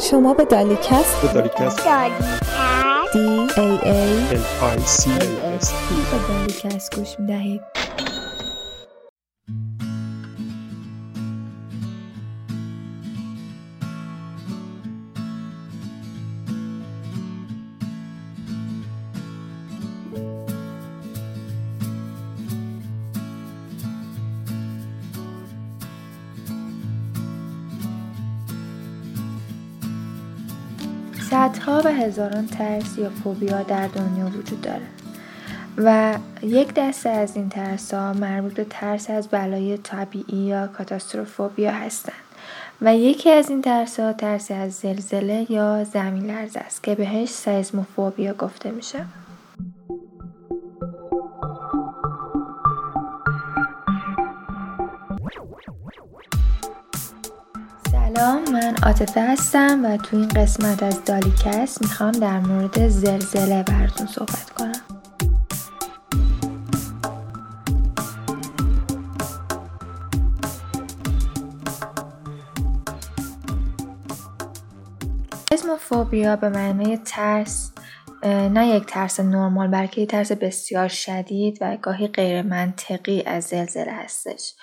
شما 0.00 0.34
به 0.34 0.44
دالیکست 0.44 1.22
به 1.22 1.32
دالیکست. 1.32 1.80
دی 3.12 3.18
ای 3.56 3.78
ای 3.82 4.28
L 4.30 4.40
I 4.62 4.80
C 4.86 5.08
A 5.08 5.64
S 5.64 5.68
به 6.10 6.18
دالیکست 6.28 6.96
گوش 6.96 7.18
می‌دهید. 7.18 7.79
هزاران 32.10 32.46
ترس 32.46 32.98
یا 32.98 33.10
فوبیا 33.10 33.62
در 33.62 33.86
دنیا 33.86 34.26
وجود 34.26 34.60
داره. 34.60 34.86
و 35.76 36.18
یک 36.42 36.74
دسته 36.74 37.08
از 37.08 37.36
این 37.36 37.48
ترس 37.48 37.94
ها 37.94 38.12
مربوط 38.12 38.54
به 38.54 38.66
ترس 38.70 39.10
از 39.10 39.28
بلای 39.28 39.78
طبیعی 39.78 40.38
یا 40.38 40.66
کاتاستروفوبیا 40.66 41.70
هستند. 41.70 42.14
و 42.82 42.96
یکی 42.96 43.30
از 43.30 43.50
این 43.50 43.62
ترس 43.62 44.00
ها 44.00 44.12
ترس 44.12 44.50
از 44.50 44.72
زلزله 44.72 45.46
یا 45.52 45.84
زمین 45.84 46.26
لرز 46.26 46.56
است 46.56 46.82
که 46.82 46.94
بهش 46.94 47.28
سیزموفوبیا 47.28 48.34
گفته 48.34 48.70
میشه. 48.70 49.04
سلام 58.20 58.52
من 58.52 58.74
عاطفه 58.82 59.20
هستم 59.20 59.84
و 59.84 59.96
تو 59.96 60.16
این 60.16 60.28
قسمت 60.28 60.82
از 60.82 61.04
دالیکست 61.04 61.82
می‌خوام 61.82 62.12
در 62.12 62.40
مورد 62.40 62.88
زلزله 62.88 63.62
براتون 63.62 64.06
صحبت 64.06 64.50
کنم. 64.50 64.72
اسموفوبیا 75.52 76.36
به 76.36 76.48
معنای 76.48 76.96
ترس 76.96 77.72
نه 78.24 78.66
یک 78.66 78.86
ترس 78.86 79.20
نرمال 79.20 79.68
بلکه 79.68 80.00
یک 80.00 80.10
ترس 80.10 80.32
بسیار 80.32 80.88
شدید 80.88 81.58
و 81.60 81.76
گاهی 81.82 82.08
غیر 82.08 82.42
منطقی 82.42 83.22
از 83.22 83.44
زلزله 83.44 83.92
هستش. 83.92 84.54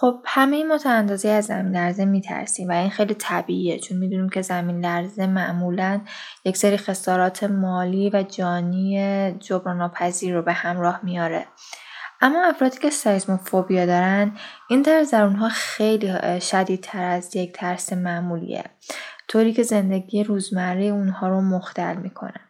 خب 0.00 0.22
همه 0.26 0.64
ما 0.64 0.78
تا 0.78 0.90
از 0.90 1.44
زمین 1.44 1.76
لرزه 1.76 2.04
میترسیم 2.04 2.68
و 2.68 2.72
این 2.72 2.90
خیلی 2.90 3.14
طبیعیه 3.14 3.78
چون 3.78 3.98
می‌دونیم 3.98 4.28
که 4.28 4.42
زمین 4.42 4.84
لرزه 4.84 5.26
معمولا 5.26 6.00
یک 6.44 6.56
سری 6.56 6.76
خسارات 6.76 7.44
مالی 7.44 8.10
و 8.10 8.22
جانی 8.22 9.32
جبران 9.38 9.76
ناپذیر 9.78 10.34
رو 10.34 10.42
به 10.42 10.52
همراه 10.52 11.00
میاره. 11.02 11.46
اما 12.20 12.44
افرادی 12.44 12.78
که 12.78 12.90
سایزموفوبیا 12.90 13.86
دارن 13.86 14.32
این 14.70 14.82
ترس 14.82 15.14
در 15.14 15.22
اونها 15.24 15.48
خیلی 15.48 16.40
شدیدتر 16.40 17.04
از 17.04 17.36
یک 17.36 17.52
ترس 17.52 17.92
معمولیه 17.92 18.64
طوری 19.28 19.52
که 19.52 19.62
زندگی 19.62 20.24
روزمره 20.24 20.84
اونها 20.84 21.28
رو 21.28 21.40
مختل 21.40 21.96
می‌کنه. 21.96 22.47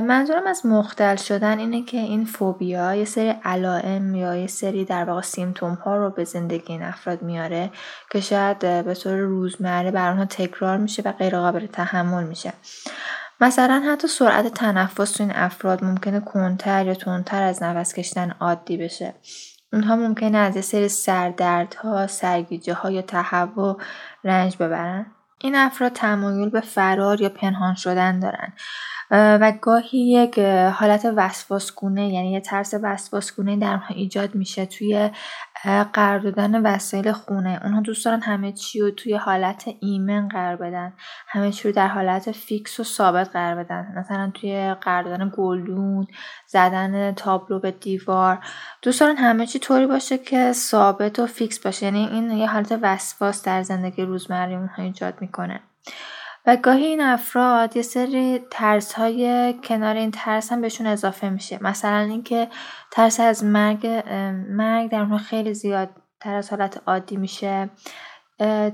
منظورم 0.00 0.46
از 0.46 0.66
مختل 0.66 1.16
شدن 1.16 1.58
اینه 1.58 1.82
که 1.82 1.96
این 1.96 2.24
فوبیا 2.24 2.94
یه 2.94 3.04
سری 3.04 3.34
علائم 3.44 4.14
یا 4.14 4.36
یه 4.36 4.46
سری 4.46 4.84
در 4.84 5.04
واقع 5.04 5.20
سیمتوم 5.20 5.74
ها 5.74 5.96
رو 5.96 6.10
به 6.10 6.24
زندگی 6.24 6.72
این 6.72 6.82
افراد 6.82 7.22
میاره 7.22 7.70
که 8.10 8.20
شاید 8.20 8.58
به 8.58 8.94
طور 8.94 9.16
روزمره 9.16 9.90
بر 9.90 10.10
آنها 10.10 10.24
تکرار 10.24 10.76
میشه 10.76 11.02
و 11.04 11.12
غیر 11.12 11.38
قابل 11.38 11.66
تحمل 11.66 12.24
میشه. 12.24 12.52
مثلا 13.40 13.82
حتی 13.92 14.08
سرعت 14.08 14.54
تنفس 14.54 15.12
تو 15.12 15.22
این 15.22 15.32
افراد 15.34 15.84
ممکنه 15.84 16.20
کنتر 16.20 16.86
یا 16.86 16.94
تندتر 16.94 17.42
از 17.42 17.62
نفس 17.62 17.94
کشیدن 17.94 18.30
عادی 18.40 18.76
بشه. 18.76 19.14
اونها 19.72 19.96
ممکنه 19.96 20.38
از 20.38 20.56
یه 20.56 20.62
سری 20.62 20.88
سردردها، 20.88 22.06
سرگیجه 22.06 22.74
ها 22.74 22.90
یا 22.90 23.02
تهوع 23.02 23.76
رنج 24.24 24.56
ببرن. 24.56 25.06
این 25.40 25.54
افراد 25.54 25.92
تمایل 25.92 26.50
به 26.50 26.60
فرار 26.60 27.20
یا 27.20 27.28
پنهان 27.28 27.74
شدن 27.74 28.20
دارن. 28.20 28.52
و 29.10 29.52
گاهی 29.60 29.98
یک 29.98 30.38
حالت 30.74 31.12
وسواسگونه 31.16 32.08
یعنی 32.08 32.32
یه 32.32 32.40
ترس 32.40 32.74
وسواسگونه 32.82 33.56
در 33.56 33.70
اونها 33.70 33.94
ایجاد 33.94 34.34
میشه 34.34 34.66
توی 34.66 35.10
قرار 35.92 36.18
دادن 36.18 36.62
وسایل 36.62 37.12
خونه. 37.12 37.60
اونها 37.64 37.80
دوست 37.80 38.04
دارن 38.04 38.20
همه 38.20 38.52
چی 38.52 38.80
رو 38.80 38.90
توی 38.90 39.14
حالت 39.14 39.64
ایمن 39.80 40.28
قرار 40.28 40.56
بدن. 40.56 40.92
همه 41.28 41.52
چی 41.52 41.68
رو 41.68 41.74
در 41.74 41.88
حالت 41.88 42.32
فیکس 42.32 42.80
و 42.80 42.84
ثابت 42.84 43.28
قرار 43.28 43.64
بدن. 43.64 43.94
مثلا 43.96 44.30
توی 44.34 44.74
قرار 44.80 45.02
دادن 45.02 45.32
گلدون 45.36 46.06
زدن 46.46 47.12
تابلو 47.12 47.60
به 47.60 47.70
دیوار. 47.70 48.38
دوست 48.82 49.00
دارن 49.00 49.16
همه 49.16 49.46
چی 49.46 49.58
طوری 49.58 49.86
باشه 49.86 50.18
که 50.18 50.52
ثابت 50.52 51.18
و 51.18 51.26
فیکس 51.26 51.58
باشه. 51.58 51.86
یعنی 51.86 52.08
این 52.12 52.30
یه 52.30 52.46
حالت 52.46 52.78
وسواس 52.82 53.42
در 53.42 53.62
زندگی 53.62 54.02
روزمره 54.02 54.52
اونها 54.52 54.82
ایجاد 54.82 55.14
می‌کنه. 55.20 55.60
و 56.46 56.56
گاهی 56.56 56.84
این 56.84 57.00
افراد 57.00 57.76
یه 57.76 57.82
سری 57.82 58.40
ترس 58.50 58.92
های 58.92 59.54
کنار 59.64 59.96
این 59.96 60.10
ترس 60.10 60.52
هم 60.52 60.60
بهشون 60.60 60.86
اضافه 60.86 61.28
میشه. 61.28 61.58
مثلا 61.62 61.98
اینکه 61.98 62.48
ترس 62.90 63.20
از 63.20 63.44
مرگ 63.44 63.86
مرگ 64.50 64.90
در 64.90 65.00
اونها 65.00 65.18
خیلی 65.18 65.54
زیاد 65.54 65.88
تر 66.20 66.34
از 66.34 66.50
حالت 66.50 66.82
عادی 66.86 67.16
میشه. 67.16 67.70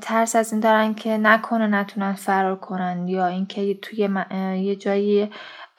ترس 0.00 0.37
از 0.37 0.53
این 0.53 0.61
دارن 0.61 0.94
که 0.94 1.19
نکنه 1.19 1.66
نتونن 1.66 2.12
فرار 2.12 2.56
کنن 2.56 3.09
یا 3.09 3.27
اینکه 3.27 3.75
توی 3.75 4.09
یه 4.56 4.77
جایی 4.77 5.31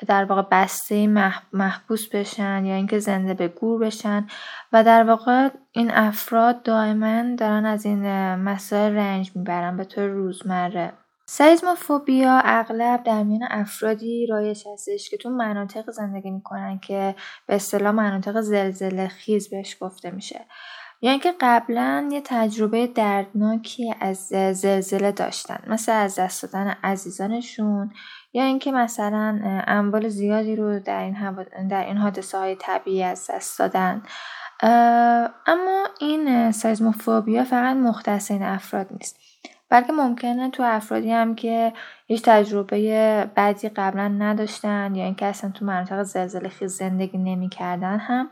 در 0.07 0.25
واقع 0.25 0.43
بسته 0.51 1.07
محبوس 1.53 2.07
بشن 2.07 2.65
یا 2.65 2.75
اینکه 2.75 2.99
زنده 2.99 3.33
به 3.33 3.47
گور 3.47 3.79
بشن. 3.79 4.27
و 4.73 4.83
در 4.83 5.03
واقع 5.03 5.49
این 5.71 5.91
افراد 5.91 6.63
دائما 6.63 7.35
دارن 7.35 7.65
از 7.65 7.85
این 7.85 8.35
مسائل 8.35 8.95
رنج 8.95 9.31
می‌برن. 9.35 9.77
به 9.77 9.83
طور 9.83 10.07
روزمره. 10.07 10.93
سیزموفوبیا 11.25 12.41
اغلب 12.45 13.03
در 13.03 13.23
میان 13.23 13.47
افرادی 13.51 14.25
رایج 14.25 14.63
هستش 14.73 15.09
که 15.09 15.17
تو 15.17 15.29
مناطق 15.29 15.91
زندگی 15.91 16.31
می‌کنن 16.31 16.79
که 16.79 17.15
به 17.47 17.55
اصطلاح 17.55 17.91
مناطق 17.91 18.41
زلزله 18.41 19.07
خیز 19.07 19.49
بهش 19.49 19.77
گفته 19.81 20.11
میشه. 20.11 20.45
یا 21.01 21.11
اینکه 21.11 21.33
قبلا 21.41 22.09
یه 22.11 22.21
تجربه 22.25 22.87
دردناکی 22.87 23.93
از 24.01 24.17
زلزله 24.53 25.11
داشتن 25.11 25.59
مثل 25.67 25.91
از 25.91 26.19
دست 26.19 26.43
دادن 26.43 26.75
عزیزانشون 26.83 27.91
یا 28.33 28.43
اینکه 28.43 28.71
مثلا 28.71 29.39
اموال 29.67 30.07
زیادی 30.07 30.55
رو 30.55 30.79
در 30.79 30.99
این, 30.99 31.67
در 31.67 31.85
این 31.85 31.97
حادثه 31.97 32.37
های 32.37 32.55
طبیعی 32.55 33.03
از 33.03 33.29
دست 33.29 33.59
دادن. 33.59 34.03
اما 35.45 35.87
این 35.99 36.51
سیزموفوبیا 36.51 37.43
فقط 37.43 37.75
مختص 37.77 38.31
این 38.31 38.43
افراد 38.43 38.87
نیست. 38.91 39.22
بلکه 39.73 39.93
ممکنه 39.93 40.49
تو 40.49 40.63
افرادی 40.63 41.11
هم 41.11 41.35
که 41.35 41.73
هیچ 42.07 42.21
تجربه 42.23 43.29
بدی 43.35 43.69
قبلا 43.69 44.07
نداشتن 44.07 44.95
یا 44.95 45.03
اینکه 45.05 45.25
اصلا 45.25 45.49
تو 45.49 45.65
مناطق 45.65 46.03
زلزله 46.03 46.49
خیز 46.49 46.77
زندگی 46.77 47.17
نمی‌کردن 47.17 47.97
هم 47.99 48.29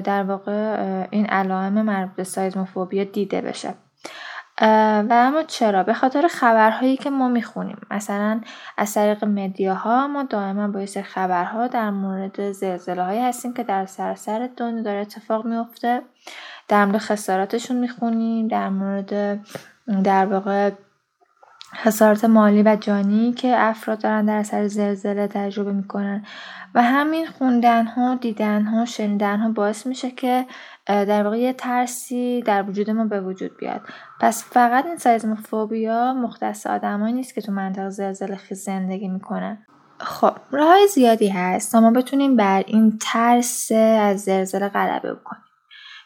در 0.00 0.22
واقع 0.22 1.06
این 1.10 1.26
علائم 1.26 1.82
مربوط 1.82 2.16
به 2.16 2.24
سایزموفوبیا 2.24 3.04
دیده 3.04 3.40
بشه. 3.40 3.74
و 4.60 5.08
اما 5.10 5.42
چرا؟ 5.42 5.82
به 5.82 5.94
خاطر 5.94 6.28
خبرهایی 6.28 6.96
که 6.96 7.10
ما 7.10 7.28
می‌خونیم. 7.28 7.78
مثلا 7.90 8.40
از 8.78 8.94
طریق 8.94 9.24
مدیاها 9.24 10.08
ما 10.08 10.22
دائما 10.22 10.68
با 10.68 10.86
سری 10.86 11.02
خبرها 11.02 11.66
در 11.66 11.90
مورد 11.90 12.52
زلزله 12.52 13.02
هایی 13.02 13.20
هستیم 13.20 13.54
که 13.54 13.62
در 13.62 13.86
سراسر 13.86 14.48
دنیا 14.56 14.82
داره 14.82 15.00
اتفاق 15.00 15.46
میفته 15.46 16.02
در 16.68 16.84
مورد 16.84 16.98
خساراتشون 16.98 17.76
می‌خونیم. 17.76 18.48
در 18.48 18.68
مورد 18.68 19.40
در 20.04 20.26
واقع 20.26 20.70
خسارات 21.76 22.24
مالی 22.24 22.62
و 22.62 22.76
جانی 22.76 23.32
که 23.32 23.54
افراد 23.56 24.02
دارن 24.02 24.24
در 24.24 24.36
اثر 24.36 24.66
زلزله 24.66 25.26
تجربه 25.26 25.72
می‌کنن. 25.72 26.24
و 26.74 26.82
همین 26.82 27.26
خوندن 27.26 27.86
ها 27.86 28.14
دیدن 28.14 28.62
ها 28.62 28.84
شنیدن 28.84 29.38
ها 29.38 29.48
باعث 29.48 29.86
میشه 29.86 30.10
که 30.10 30.46
در 30.86 31.24
واقع 31.24 31.38
یه 31.38 31.52
ترسی 31.52 32.42
در 32.42 32.62
وجود 32.62 32.90
ما 32.90 33.04
به 33.04 33.20
وجود 33.20 33.56
بیاد. 33.56 33.80
پس 34.20 34.44
فقط 34.44 34.86
این 34.86 34.96
سایزموفوبیا 34.96 36.14
مختص 36.14 36.66
آدمایی 36.66 37.14
نیست 37.14 37.34
که 37.34 37.40
تو 37.40 37.52
منطقه 37.52 37.90
زلزله 37.90 38.36
خیز 38.36 38.64
زندگی 38.64 39.08
می‌کنن. 39.08 39.66
خب 40.00 40.32
راه 40.50 40.86
زیادی 40.94 41.28
هست 41.28 41.72
تا 41.72 41.80
ما 41.80 41.90
بتونیم 41.90 42.36
بر 42.36 42.64
این 42.66 42.98
ترس 43.00 43.72
از 44.00 44.20
زلزله 44.20 44.68
غلبه 44.68 45.14
بکنیم. 45.14 45.43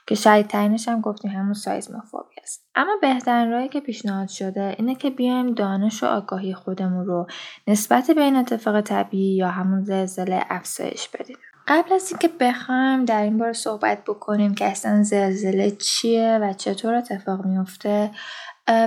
که 0.08 0.14
شدیدترینش 0.14 0.88
هم 0.88 1.00
گفتیم 1.00 1.31
همون 1.31 1.52
سایزموفوبیا 1.52 2.43
است. 2.43 2.69
اما 2.75 2.93
بهترین 3.02 3.50
راهی 3.50 3.69
که 3.69 3.81
پیشنهاد 3.81 4.28
شده 4.28 4.75
اینه 4.78 4.94
که 4.94 5.10
بیایم 5.10 5.55
دانش 5.55 6.02
و 6.02 6.06
آگاهی 6.06 6.55
خودمون 6.55 7.06
رو 7.06 7.26
نسبت 7.66 8.10
به 8.10 8.20
این 8.20 8.37
اتفاق 8.37 8.81
طبیعی 8.81 9.37
یا 9.37 9.49
همون 9.49 9.84
زلزله 9.84 10.44
افزایش 10.50 11.08
بدیم. 11.08 11.37
قبل 11.69 11.93
از 11.93 12.10
اینکه 12.10 12.28
بخوایم 12.40 13.05
در 13.05 13.22
این 13.22 13.38
باره 13.38 13.52
صحبت 13.52 14.05
بکنیم 14.05 14.55
که 14.55 14.64
اصلا 14.64 15.02
زلزله 15.02 15.70
چیه 15.70 16.38
و 16.43 16.52
چطور 16.52 16.94
اتفاق 16.94 17.44
میفته 17.44 18.10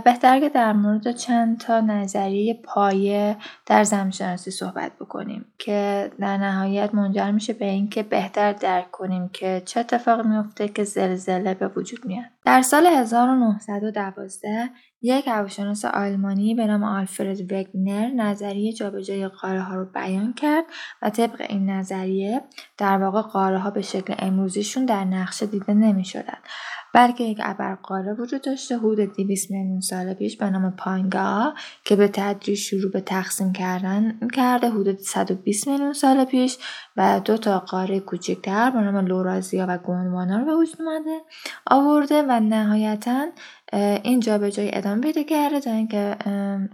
بهتر 0.05 0.39
که 0.39 0.49
در 0.49 0.73
مورد 0.73 1.11
چند 1.11 1.59
تا 1.59 1.79
نظریه 1.79 2.53
پایه 2.53 3.37
در 3.65 3.83
زمینشناسی 3.83 4.51
صحبت 4.51 4.91
بکنیم 4.99 5.45
که 5.57 6.11
در 6.19 6.37
نهایت 6.37 6.95
منجر 6.95 7.31
میشه 7.31 7.53
به 7.53 7.65
اینکه 7.65 8.03
بهتر 8.03 8.53
درک 8.53 8.91
کنیم 8.91 9.29
که 9.29 9.61
چه 9.65 9.79
اتفاقی 9.79 10.29
میفته 10.29 10.67
که 10.67 10.83
زلزله 10.83 11.53
به 11.53 11.67
وجود 11.67 12.05
میاد. 12.05 12.25
در 12.45 12.61
سال 12.61 12.85
1912 12.87 14.69
یک 15.01 15.27
هواشناس 15.27 15.85
آلمانی 15.85 16.55
به 16.55 16.67
نام 16.67 16.83
آلفرد 16.83 17.51
وگنر 17.51 18.07
نظریه 18.07 18.73
جابجایی 18.73 19.27
قاره 19.27 19.61
ها 19.61 19.75
رو 19.75 19.85
بیان 19.85 20.33
کرد 20.33 20.65
و 21.01 21.09
طبق 21.09 21.45
این 21.49 21.69
نظریه 21.69 22.41
در 22.77 22.97
واقع 22.97 23.21
قاره 23.21 23.59
ها 23.59 23.69
به 23.69 23.81
شکل 23.81 24.15
امروزیشون 24.19 24.85
در 24.85 25.03
نقشه 25.03 25.45
دیده 25.45 25.73
نمی 25.73 26.05
شدن 26.05 26.37
بلکه 26.93 27.23
یک 27.23 27.39
ابرقاره 27.43 28.13
وجود 28.13 28.41
داشته 28.41 28.77
حدود 28.77 29.15
200 29.15 29.51
میلیون 29.51 29.79
سال 29.79 30.13
پیش 30.13 30.37
به 30.37 30.49
نام 30.49 30.71
پانگا 30.71 31.53
که 31.85 31.95
به 31.95 32.07
تدریج 32.07 32.57
شروع 32.57 32.91
به 32.91 33.01
تقسیم 33.01 33.53
کردن 33.53 34.19
کرده 34.33 34.69
حدود 34.69 34.99
120 34.99 35.67
میلیون 35.67 35.93
سال 35.93 36.25
پیش 36.25 36.57
و 36.97 37.21
دو 37.25 37.37
تا 37.37 37.59
قاره 37.59 37.99
کوچکتر 37.99 38.71
به 38.71 38.81
نام 38.81 39.05
لورازیا 39.05 39.65
و 39.69 39.77
گوندوانا 39.77 40.39
رو 40.39 40.45
به 40.45 40.55
وجود 40.55 40.81
اومده 40.81 41.21
آورده 41.65 42.23
و 42.23 42.39
نهایتا 42.39 43.27
این 44.03 44.19
جابجایی 44.19 44.69
ادامه 44.73 45.01
پیدا 45.01 45.23
کرده 45.23 45.59
تا 45.59 45.71
اینکه 45.71 46.15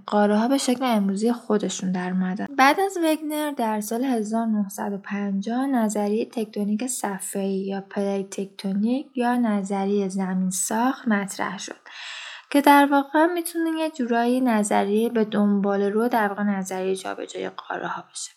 قاره 0.05 0.37
ها 0.37 0.47
به 0.47 0.57
شکل 0.57 0.83
امروزی 0.83 1.31
خودشون 1.31 1.91
در 1.91 2.09
اومدن. 2.09 2.45
بعد 2.57 2.79
از 2.79 2.97
وگنر 3.03 3.51
در 3.51 3.81
سال 3.81 4.03
1950 4.03 5.67
نظریه 5.67 6.25
تکتونیک 6.25 6.87
صفحه‌ای 6.87 7.65
یا 7.65 7.81
plate 7.81 8.23
tectonic 8.23 9.07
یا 9.15 9.35
نظریه 9.35 10.06
زمین 10.09 10.49
ساخت 10.49 11.07
مطرح 11.07 11.57
شد 11.57 11.79
که 12.49 12.61
در 12.61 12.87
واقع 12.91 13.25
می‌تونه 13.25 13.79
یه 13.79 13.89
جورایی 13.89 14.41
نظریه 14.41 15.09
به 15.09 15.25
دنبال 15.25 15.81
رو 15.81 16.07
در 16.07 16.27
واقع 16.27 16.43
نظریه 16.43 16.95
جابجایی 16.95 17.49
قاره 17.49 17.87
ها 17.87 18.03
بشه 18.11 18.36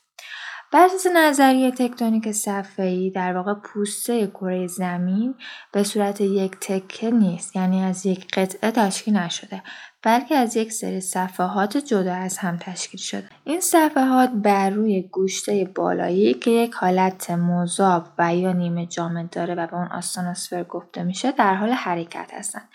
بر 0.72 0.84
اساس 0.84 1.06
نظریه 1.17 1.70
تکتونیک 1.70 2.32
صفحه‌ای 2.32 3.11
در 3.11 3.37
واقع 3.37 3.55
پوسته 3.55 4.26
کره 4.26 4.67
زمین 4.67 5.34
به 5.72 5.82
صورت 5.82 6.20
یک 6.20 6.56
تکه 6.61 7.11
نیست 7.11 7.56
یعنی 7.56 7.84
از 7.84 8.06
یک 8.06 8.28
قطعه 8.34 8.70
تشکیل 8.70 9.17
نشده 9.17 9.62
بلکه 10.02 10.37
از 10.37 10.56
یک 10.56 10.72
سری 10.72 11.00
صفحات 11.00 11.76
جدا 11.76 12.14
از 12.14 12.38
هم 12.38 12.56
تشکیل 12.56 13.00
شده. 13.00 13.28
این 13.44 13.61
صفحات 13.61 14.31
بر 14.31 14.70
روی 14.70 15.02
گوشته 15.02 15.70
بالایی 15.75 16.34
که 16.34 16.50
یک 16.50 16.75
حالت 16.75 17.31
مذاب 17.31 18.08
و 18.19 18.37
یا 18.37 18.52
نیمه 18.52 18.87
جامد 18.87 19.31
داره 19.31 19.55
و 19.55 19.67
به 19.67 19.75
اون 19.75 19.87
آستانوسفر 19.87 20.64
گفته 20.64 21.02
میشه 21.02 21.32
در 21.32 21.55
حال 21.55 21.70
حرکت 21.70 22.31
هستند. 22.34 22.69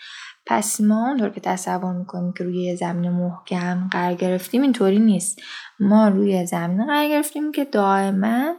پس 0.46 0.80
ما 0.80 1.08
اونطور 1.08 1.30
که 1.30 1.40
تصور 1.40 1.92
می‌کنیم 1.92 2.32
که 2.32 2.44
روی 2.44 2.76
زمین 2.76 3.10
محکم 3.10 3.88
قرار 3.92 4.14
گرفتیم 4.14 4.62
اینطوری 4.62 4.98
نیست. 4.98 5.40
ما 5.80 6.08
روی 6.08 6.46
زمین 6.46 6.86
قرار 6.86 7.08
گرفتیم 7.08 7.52
که 7.52 7.64
دائما 7.64 8.54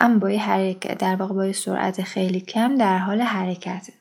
اما 0.00 0.18
با 0.18 0.28
حرکت 0.28 0.98
در 0.98 1.16
واقع 1.16 1.34
با 1.34 1.52
سرعت 1.52 2.02
خیلی 2.02 2.40
کم 2.40 2.74
در 2.74 2.98
حال 2.98 3.20
حرکته 3.20 3.92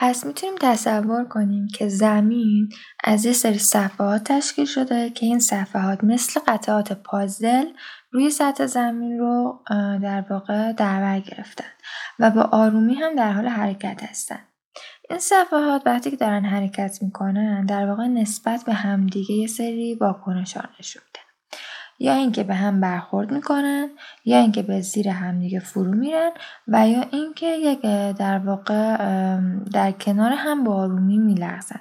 پس 0.00 0.26
می‌تونیم 0.26 0.54
تصور 0.60 1.24
کنیم 1.24 1.68
که 1.74 1.88
زمین 1.88 2.68
از 3.04 3.24
یه 3.24 3.32
سری 3.32 3.58
صفحات 3.58 4.24
تشکیل 4.24 4.64
شده 4.64 5.10
که 5.10 5.26
این 5.26 5.38
صفحات 5.38 6.04
مثل 6.04 6.40
قطعات 6.46 6.92
پازل 6.92 7.64
روی 8.12 8.30
سطح 8.30 8.66
زمین 8.66 9.18
رو 9.18 9.62
در 10.02 10.24
واقع 10.30 10.72
در 10.72 11.20
گرفتن 11.20 11.64
و 12.18 12.30
با 12.30 12.42
آرومی 12.42 12.94
هم 12.94 13.16
در 13.16 13.32
حال 13.32 13.46
حرکت 13.46 14.02
هستن. 14.02 14.51
این 15.10 15.18
صفحات 15.18 15.82
وقتی 15.86 16.10
که 16.10 16.16
دارن 16.16 16.44
حرکت 16.44 16.98
می‌کنن 17.02 17.66
در 17.66 17.86
واقع 17.86 18.06
نسبت 18.06 18.64
به 18.64 18.72
همدیگه 18.72 19.34
یه 19.34 19.46
سری 19.46 19.94
واکنشان 19.94 20.68
نشون 20.80 21.02
یا 22.02 22.14
اینکه 22.14 22.44
به 22.44 22.54
هم 22.54 22.80
برخورد 22.80 23.32
می‌کنن 23.32 23.88
یا 24.24 24.38
اینکه 24.38 24.62
به 24.62 24.80
زیر 24.80 25.08
همدیگه 25.08 25.60
فرو 25.60 25.94
میرن 25.94 26.30
و 26.68 26.88
یا 26.88 27.04
اینکه 27.10 27.46
یک 27.46 27.80
در 28.18 28.38
واقع 28.38 28.96
در 29.72 29.92
کنار 29.92 30.32
هم 30.32 30.64
با 30.64 30.74
آرومی 30.74 31.18
میلغزن. 31.18 31.80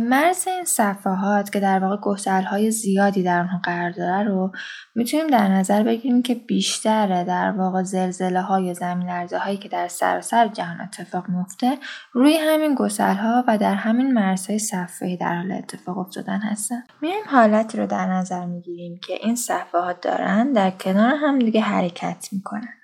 مرز 0.00 0.46
این 0.46 0.64
صفحات 0.64 1.52
که 1.52 1.60
در 1.60 1.78
واقع 1.78 1.96
گسل 1.96 2.42
های 2.42 2.70
زیادی 2.70 3.22
در 3.22 3.38
اونها 3.38 3.60
قرار 3.64 3.90
داره 3.90 4.28
رو 4.28 4.52
می‌تونیم 4.94 5.26
در 5.26 5.48
نظر 5.48 5.82
بگیریم 5.82 6.22
که 6.22 6.34
بیشتر 6.34 7.24
در 7.24 7.50
واقع 7.50 7.82
زلزله 7.82 8.40
های 8.40 8.74
زمین 8.74 9.08
لرزه 9.08 9.38
هایی 9.38 9.56
که 9.56 9.68
در 9.68 9.88
سراسر 9.88 10.48
جهان 10.48 10.80
اتفاق 10.80 11.28
میفته 11.28 11.78
روی 12.12 12.36
همین 12.36 12.74
گسل 12.74 13.14
ها 13.14 13.44
و 13.48 13.58
در 13.58 13.74
همین 13.74 14.14
مرزهای 14.14 14.58
صفحه 14.58 15.16
در 15.16 15.34
حال 15.36 15.52
اتفاق 15.52 15.98
افتادن 15.98 16.38
هستن. 16.38 16.82
میایم 17.02 17.24
حالتی 17.28 17.78
رو 17.78 17.86
در 17.86 18.06
نظر 18.06 18.46
می‌گیریم 18.46 19.00
که 19.06 19.14
این 19.22 19.36
صفحات 19.52 20.00
دارن 20.00 20.52
در 20.52 20.70
کنار 20.70 21.14
هم 21.14 21.38
دیگه 21.38 21.60
حرکت 21.60 22.28
می‌کنن. 22.32 22.74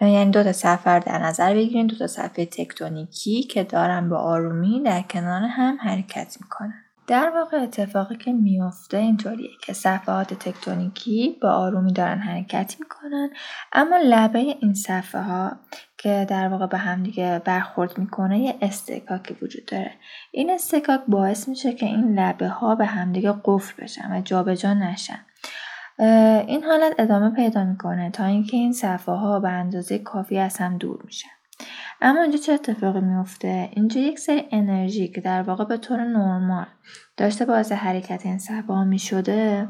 یعنی 0.00 0.30
دو 0.30 0.42
تا 0.42 0.52
صفحه 0.52 0.98
در 0.98 1.18
نظر 1.18 1.54
بگیریم 1.54 1.86
دو 1.86 1.96
تا 1.96 2.06
صفحه 2.06 2.46
تکتونیکی 2.46 3.42
که 3.42 3.64
دارن 3.64 4.08
به 4.08 4.16
آرومی 4.16 4.82
در 4.82 5.02
کنار 5.02 5.42
هم 5.42 5.78
حرکت 5.80 6.36
می‌کنن. 6.40 6.74
در 7.06 7.30
واقع 7.30 7.56
اتفاقی 7.56 8.16
که 8.16 8.32
میافته 8.32 8.96
اینطوریه 8.96 9.50
که 9.62 9.72
صفحات 9.72 10.34
تکتونیکی 10.34 11.38
با 11.42 11.50
آرومی 11.50 11.92
دارن 11.92 12.18
حرکت 12.18 12.76
می‌کنن 12.80 13.30
اما 13.72 13.96
لبه 14.04 14.38
این 14.38 14.74
صفحه 14.74 15.22
ها 15.22 15.52
که 15.98 16.26
در 16.28 16.48
واقع 16.48 16.66
به 16.66 16.78
هم 16.78 17.02
دیگه 17.02 17.42
برخورد 17.44 17.98
می‌کنه 17.98 18.38
یه 18.38 18.54
استکاکی 18.62 19.36
وجود 19.42 19.64
داره. 19.66 19.92
این 20.32 20.50
استکاک 20.50 21.00
باعث 21.08 21.48
میشه 21.48 21.72
که 21.72 21.86
این 21.86 22.18
لبه 22.18 22.48
ها 22.48 22.74
به 22.74 22.86
همدیگه 22.86 23.34
قفل 23.44 23.82
بشن 23.82 24.16
و 24.16 24.20
جابجا 24.20 24.74
نشن. 24.74 25.20
این 26.48 26.64
حالت 26.64 26.94
ادامه 26.98 27.30
پیدا 27.30 27.64
می‌کنه 27.64 28.10
تا 28.10 28.24
اینکه 28.24 28.56
این 28.56 28.72
صفحه 28.72 29.14
ها 29.14 29.40
به 29.40 29.48
اندازه 29.48 29.98
کافی 29.98 30.38
از 30.38 30.56
هم 30.58 30.78
دور 30.78 31.02
میشن. 31.04 31.28
اما 32.06 32.22
اینجا 32.22 32.38
چه 32.38 32.52
اتفاقی 32.52 33.00
میفته؟ 33.00 33.68
اینجا 33.72 34.00
یک 34.00 34.18
سری 34.18 34.44
انرژی 34.50 35.08
که 35.08 35.20
در 35.20 35.42
واقع 35.42 35.64
به 35.64 35.76
طور 35.76 36.04
نرمال 36.04 36.66
داشته 37.16 37.44
باعث 37.44 37.72
حرکت 37.72 38.26
این 38.26 38.38
صفحه 38.38 38.84
می 38.84 38.98
شده 38.98 39.68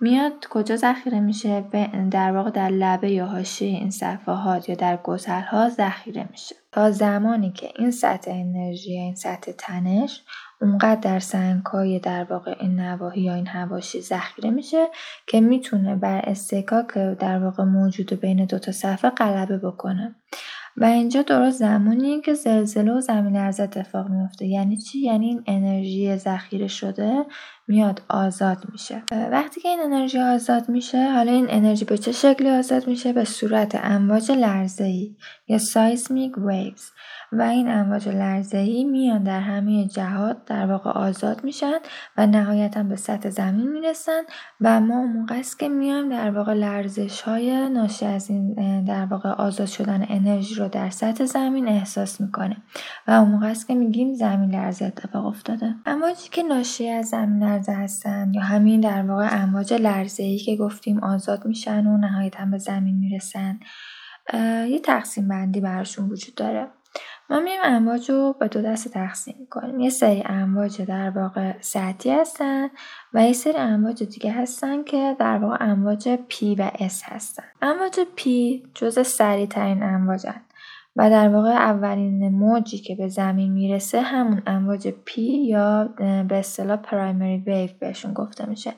میاد 0.00 0.32
کجا 0.50 0.76
ذخیره 0.76 1.20
میشه؟ 1.20 1.64
در 2.10 2.32
واقع 2.32 2.50
در 2.50 2.68
لبه 2.68 3.10
یا 3.10 3.26
حاشیه 3.26 3.68
این 3.68 3.90
صفحات 3.90 4.68
یا 4.68 4.74
در 4.74 4.98
گسل 5.04 5.40
ها 5.40 5.68
ذخیره 5.68 6.28
میشه. 6.30 6.56
تا 6.72 6.90
زمانی 6.90 7.52
که 7.52 7.72
این 7.78 7.90
سطح 7.90 8.30
انرژی 8.30 8.92
این 8.92 9.14
سطح 9.14 9.52
تنش 9.58 10.22
اونقدر 10.60 11.00
در 11.00 11.18
سنگهای 11.18 11.98
در 11.98 12.24
واقع 12.24 12.56
این 12.60 12.80
نواحی 12.80 13.20
یا 13.20 13.34
این 13.34 13.46
هواشی 13.46 14.00
ذخیره 14.00 14.50
میشه 14.50 14.86
که 15.26 15.40
می‌تونه 15.40 15.96
بر 15.96 16.20
اصطکاک 16.24 16.94
در 16.94 17.44
واقع 17.44 17.64
موجود 17.64 18.20
بین 18.20 18.44
دو 18.44 18.58
تا 18.58 18.72
صفحه 18.72 19.10
غلبه 19.10 19.58
بکنه. 19.58 20.14
و 20.76 20.84
اینجا 20.84 21.22
درست 21.22 21.58
زمانی 21.58 22.20
که 22.20 22.34
زلزله 22.34 22.92
و 22.92 23.00
زمین 23.00 23.36
لرزه 23.36 23.62
اتفاق 23.62 24.08
میفته. 24.08 24.46
یعنی 24.46 24.76
چی؟ 24.76 24.98
یعنی 24.98 25.26
این 25.26 25.42
انرژی 25.46 26.16
ذخیره 26.16 26.68
شده 26.68 27.24
میاد 27.68 28.02
آزاد 28.08 28.58
میشه. 28.72 29.02
وقتی 29.32 29.60
که 29.60 29.68
این 29.68 29.80
انرژی 29.80 30.18
آزاد 30.18 30.68
میشه 30.68 31.12
حالا 31.12 31.32
این 31.32 31.46
انرژی 31.48 31.84
به 31.84 31.98
چه 31.98 32.12
شکلی 32.12 32.50
آزاد 32.50 32.86
میشه؟ 32.86 33.12
به 33.12 33.24
صورت 33.24 33.80
امواج 33.82 34.32
لرزه 34.32 34.84
ای 34.84 35.16
یا 35.48 35.58
seismic 35.58 36.38
waves 36.38 36.90
و 37.32 37.42
این 37.42 37.70
امواج 37.70 38.08
ای 38.52 38.84
میان 38.84 39.22
در 39.22 39.40
همه 39.40 39.86
جهات 39.86 40.44
در 40.46 40.66
واقع 40.66 40.90
آزاد 40.90 41.44
میشن 41.44 41.78
و 42.16 42.26
نهایتا 42.26 42.82
به 42.82 42.96
سطح 42.96 43.30
زمین 43.30 43.68
می‌رسن 43.72 44.22
و 44.60 44.80
ما 44.80 44.98
اون 44.98 45.26
است 45.30 45.58
که 45.58 45.68
میایم 45.68 46.08
در 46.08 46.30
واقع 46.30 46.54
لرزش 46.54 47.20
های 47.20 47.68
ناشی 47.68 48.06
از 48.06 48.30
این 48.30 48.84
در 48.84 49.06
واقع 49.06 49.28
آزاد 49.28 49.66
شدن 49.66 50.06
انرژی 50.08 50.54
رو 50.54 50.68
در 50.68 50.90
سطح 50.90 51.24
زمین 51.24 51.68
احساس 51.68 52.20
می‌کنه 52.20 52.56
و 53.08 53.10
اون 53.10 53.28
موقع 53.28 53.50
است 53.50 53.68
که 53.68 53.74
میگیم 53.74 54.14
زمین 54.14 54.54
لرزه 54.54 54.84
اتفاق 54.84 55.26
افتاده. 55.26 55.74
امواجی 55.86 56.28
که 56.30 56.42
ناشی 56.42 56.88
از 56.88 57.06
زمین 57.06 57.44
لرزه 57.44 57.72
هستن 57.72 58.32
یا 58.34 58.42
همین 58.42 58.80
در 58.80 59.02
واقع 59.02 59.42
امواج 59.42 59.74
لرزه 59.74 60.22
ای 60.22 60.38
که 60.38 60.56
گفتیم 60.56 61.04
آزاد 61.04 61.46
میشن 61.46 61.86
و 61.86 61.96
نهایتا 61.96 62.44
به 62.44 62.58
زمین 62.58 62.98
می‌رسن 62.98 63.58
یه 64.68 64.78
تقسیم 64.78 65.28
بندی 65.28 65.60
براشون 65.60 66.08
وجود 66.08 66.34
داره. 66.34 66.66
ما 67.30 67.40
میایم 67.40 67.60
امواج 67.64 68.10
رو 68.10 68.36
به 68.40 68.48
دو 68.48 68.62
دسته 68.62 68.90
تقسیم 68.90 69.36
می‌کنیم. 69.38 69.80
یه 69.80 69.90
سری 69.90 70.22
امواج 70.26 70.82
در 70.82 71.10
واقع 71.10 71.52
سطحی 71.60 72.12
هستن 72.12 72.68
و 73.14 73.26
یه 73.26 73.32
سری 73.32 73.56
امواج 73.56 74.02
دیگه 74.02 74.32
هستن 74.32 74.84
که 74.84 75.16
در 75.18 75.38
واقع 75.38 75.56
امواج 75.60 76.18
P 76.30 76.34
و 76.58 76.70
S 76.70 77.02
هستن. 77.04 77.44
امواج 77.62 78.00
P 78.16 78.22
جز 78.74 79.06
سریع 79.06 79.46
ترین 79.46 79.82
امواجن 79.82 80.40
و 80.96 81.10
در 81.10 81.28
واقع 81.28 81.50
اولین 81.50 82.28
موجی 82.28 82.78
که 82.78 82.94
به 82.94 83.08
زمین 83.08 83.52
می‌رسه 83.52 84.00
همون 84.00 84.42
امواج 84.46 84.88
P 84.88 85.18
یا 85.18 85.84
به 86.28 86.38
اصطلاح 86.38 86.76
پرایمری 86.76 87.36
ویو 87.46 87.70
بهشون 87.80 88.12
گفته 88.12 88.48
میشه. 88.48 88.72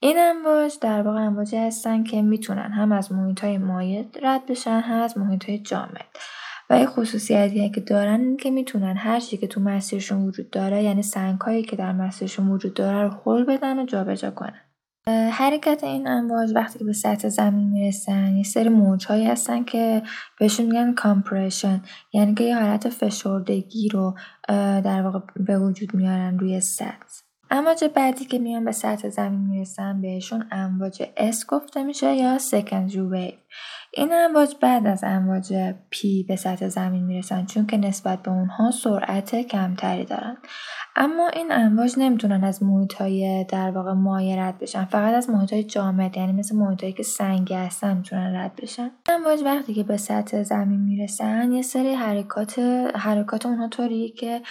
این 0.00 0.16
امواج 0.18 0.78
در 0.80 1.02
واقع 1.02 1.20
امواجی 1.20 1.56
هستن 1.56 2.04
که 2.04 2.22
می‌تونن 2.22 2.72
هم 2.72 2.92
از 2.92 3.12
محیط 3.12 3.44
های 3.44 3.58
مایع 3.58 4.06
رد 4.22 4.46
بشن 4.46 4.80
هم 4.80 5.00
از 5.00 5.18
محیط 5.18 5.44
های 5.44 5.58
جامد. 5.58 6.06
و 6.70 6.80
یه 6.80 6.86
خصوصیتی 6.86 7.70
که 7.70 7.80
دارن 7.80 8.20
این 8.20 8.36
که 8.36 8.50
می‌تونن 8.50 8.96
هر 8.96 9.20
چی 9.20 9.36
که 9.36 9.46
تو 9.46 9.60
مسیرشون 9.60 10.24
وجود 10.24 10.50
داره 10.50 10.82
یعنی 10.82 11.02
سنگهایی 11.02 11.62
که 11.62 11.76
در 11.76 11.92
مسیرشون 11.92 12.48
وجود 12.48 12.74
داره 12.74 13.02
رو 13.02 13.10
خل 13.10 13.44
بدن 13.44 13.78
و 13.78 13.86
جابجا 13.86 14.30
کنن. 14.30 14.60
حرکت 15.32 15.84
این 15.84 16.08
امواج 16.08 16.52
وقتی 16.54 16.78
که 16.78 16.84
به 16.84 16.92
سطح 16.92 17.28
زمین 17.28 17.70
می‌رسن 17.70 18.36
یه 18.36 18.42
سری 18.42 18.68
موجهایی 18.68 19.26
هستن 19.26 19.64
که 19.64 20.02
بهشون 20.38 20.66
میگن 20.66 20.94
کامپرشن 20.94 21.82
یعنی 22.12 22.34
که 22.34 22.44
یه 22.44 22.58
حالت 22.58 22.88
فشردگی 22.88 23.88
رو 23.88 24.14
در 24.84 25.02
واقع 25.02 25.18
به 25.36 25.58
وجود 25.58 25.94
میارن 25.94 26.38
روی 26.38 26.60
سطح. 26.60 27.22
امواج 27.50 27.84
بعدی 27.84 28.24
که 28.24 28.38
میان 28.38 28.64
به 28.64 28.72
سطح 28.72 29.08
زمین 29.08 29.40
می‌رسن 29.40 30.00
بهشون 30.00 30.44
امواج 30.50 31.02
S 31.02 31.46
گفته 31.48 31.82
میشه 31.82 32.14
یا 32.14 32.38
secondary 32.38 33.14
wave. 33.14 33.38
این 33.92 34.08
امواج 34.12 34.54
بعد 34.60 34.86
از 34.86 35.04
امواج 35.04 35.72
P 35.94 36.26
به 36.28 36.36
سطح 36.36 36.68
زمین 36.68 37.04
می‌رسن 37.04 37.46
چون 37.46 37.66
که 37.66 37.76
نسبت 37.76 38.22
به 38.22 38.30
اونها 38.30 38.70
سرعت 38.70 39.36
کمتری 39.36 40.04
دارن. 40.04 40.36
اما 40.96 41.28
این 41.28 41.52
امواج 41.52 41.94
نمی‌تونن 41.98 42.44
از 42.44 42.62
محیط 42.62 42.94
های 42.94 43.44
در 43.48 43.70
واقع 43.70 43.92
مایع 43.92 44.46
رد 44.46 44.58
بشن. 44.58 44.84
فقط 44.84 45.14
از 45.14 45.30
محیط 45.30 45.52
های 45.52 45.64
جامد 45.64 46.16
یعنی 46.16 46.32
مثل 46.32 46.56
محیط 46.56 46.96
که 46.96 47.02
سنگی 47.02 47.54
هستن 47.54 47.96
می‌تونن 47.96 48.36
رد 48.36 48.56
بشن. 48.62 48.90
امواج 49.08 49.42
وقتی 49.44 49.74
که 49.74 49.82
به 49.82 49.96
سطح 49.96 50.42
زمین 50.42 50.80
می‌رسن 50.80 51.52
یه 51.52 51.62
سری 51.62 51.94
حرکات 51.94 52.58
حرکات 52.94 53.46
اونها 53.46 53.68
طوریه 53.68 54.08
که 54.08 54.42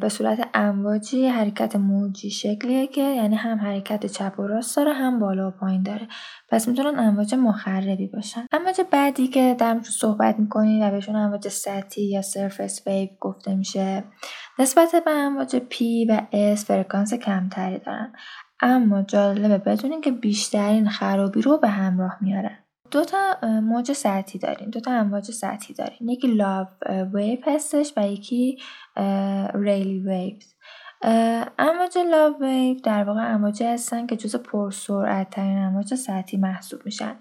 به 0.00 0.08
صورت 0.08 0.48
امواجی 0.54 1.26
حرکت 1.26 1.76
موجی 1.76 2.30
شکلیه 2.30 2.86
که 2.86 3.02
یعنی 3.02 3.36
هم 3.36 3.58
حرکت 3.58 4.06
چپ 4.06 4.34
و 4.38 4.42
راست 4.42 4.76
داره 4.76 4.92
هم 4.92 5.18
بالا 5.20 5.48
و 5.48 5.50
پایین 5.50 5.82
داره. 5.82 6.08
پس 6.48 6.68
می‌تونن 6.68 6.98
امواج 6.98 7.34
مخربی 7.34 8.06
باشن. 8.06 8.46
امواج 8.58 8.80
بعدی 8.90 9.28
که 9.28 9.56
در 9.58 9.80
صحبت 9.82 10.38
می‌کنیم 10.38 10.82
و 10.82 10.90
بهشون 10.90 11.16
امواج 11.16 11.48
سطحی 11.48 12.04
یا 12.04 12.22
surface 12.22 12.86
wave 12.86 13.08
گفته 13.20 13.54
میشه. 13.54 14.04
نسبت 14.58 15.02
به 15.04 15.10
امواج 15.10 15.56
P 15.56 15.76
و 16.08 16.22
S 16.54 16.64
فرکانس 16.64 17.14
کمتری 17.14 17.78
دارن. 17.78 18.12
اما 18.60 19.02
جالبه 19.02 19.58
بدونین 19.58 20.00
که 20.00 20.10
بیشترین 20.10 20.88
خرابی 20.88 21.42
رو 21.42 21.58
به 21.58 21.68
همراه 21.68 22.18
میارن. 22.20 22.58
دو 22.90 23.04
تا 23.04 23.36
موج 23.42 23.92
سطحی 23.92 24.38
داریم. 24.38 24.70
دو 24.70 24.80
تا 24.80 24.92
امواج 24.92 25.30
سطحی 25.30 25.74
داریم. 25.74 26.08
یکی 26.08 26.26
Love 26.26 26.66
wave 27.12 27.38
هستش 27.46 27.92
و 27.96 28.08
یکی 28.08 28.58
Rayleigh 29.54 29.98
waves 29.98 30.54
امواج 31.58 31.98
لاو 31.98 32.34
ویو 32.40 32.76
در 32.80 33.04
واقع 33.04 33.34
امواجی 33.34 33.64
هستن 33.64 34.06
که 34.06 34.16
جز 34.16 34.36
پرسرعت 34.36 35.30
ترین 35.30 35.58
امواج 35.58 35.94
سطحی 35.94 36.38
محسوب 36.38 36.80
میشن 36.84 37.16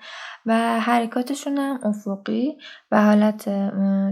و 0.45 0.79
حرکاتشون 0.79 1.57
هم 1.57 1.79
افقی 1.83 2.57
و 2.91 3.03
حالت 3.03 3.45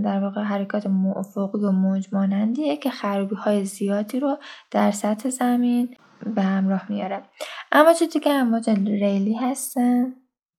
در 0.03 0.19
واقع 0.19 0.41
حرکات 0.41 0.87
افقی 1.15 1.65
و 1.65 1.71
موج 1.71 2.07
مانندیه 2.11 2.77
که 2.77 2.89
خرابی 2.89 3.35
های 3.35 3.65
زیادی 3.65 4.19
رو 4.19 4.37
در 4.71 4.91
سطح 4.91 5.29
زمین 5.29 5.95
به 6.35 6.41
همراه 6.41 6.85
میاره. 6.89 7.23
امواج 7.71 8.03
دیگه 8.03 8.31
امواج 8.31 8.69
ریلی 8.69 9.33
هستن. 9.33 10.13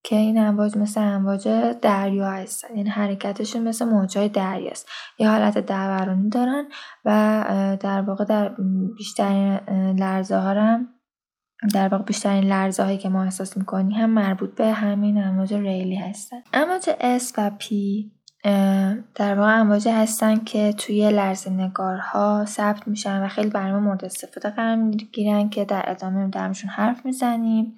که 0.07 0.17
این 0.17 0.39
امواج 0.39 0.77
مثل 0.77 1.01
امواج 1.01 1.49
دریا 1.83 2.31
هستن 2.31 2.77
یعنی 2.77 2.91
حرکتشون 2.91 3.69
مثل 3.69 3.85
موجهای 3.85 4.29
دریاست 4.29 4.89
یه 5.19 5.31
حالت 5.31 5.59
دورانی 5.59 6.29
دارن 6.29 6.65
و 7.05 7.77
در 7.81 8.03
واقع 8.03 8.25
در 8.25 8.55
بیشترین 8.97 9.57
لرزه 9.99 10.37
ها 10.37 10.51
هم 10.51 10.89
در 11.75 11.89
واقع 11.89 12.05
بیشترین 12.05 12.45
لرزه 12.45 12.83
هایی 12.83 12.99
که 12.99 13.09
ما 13.09 13.23
احساس 13.23 13.57
می‌کنیم 13.57 13.91
هم 13.91 14.11
مربوط 14.11 14.55
به 14.55 14.73
همین 14.73 15.25
امواج 15.25 15.55
ریلی 15.55 15.97
هستن. 15.97 16.37
امواج 16.53 16.91
S 17.19 17.33
و 17.39 17.51
P 17.61 17.65
در 19.15 19.35
واقع 19.39 19.61
امواجی 19.61 19.91
هستن 19.91 20.37
که 20.45 20.73
توی 20.73 21.11
لرزه 21.11 21.51
نگارها 21.51 22.45
ثبت 22.45 22.89
میشن 22.89 23.23
و 23.23 23.29
خیلی 23.29 23.51
برای 23.51 23.81
مورد 23.81 24.05
استفاده 24.05 24.51
قرار 24.51 24.77
می‌گیرن 24.77 25.49
که 25.49 25.65
در 25.65 25.85
ادامه 25.87 26.29
درمشون 26.29 26.71
حرف 26.71 27.07
می‌زنیم. 27.07 27.77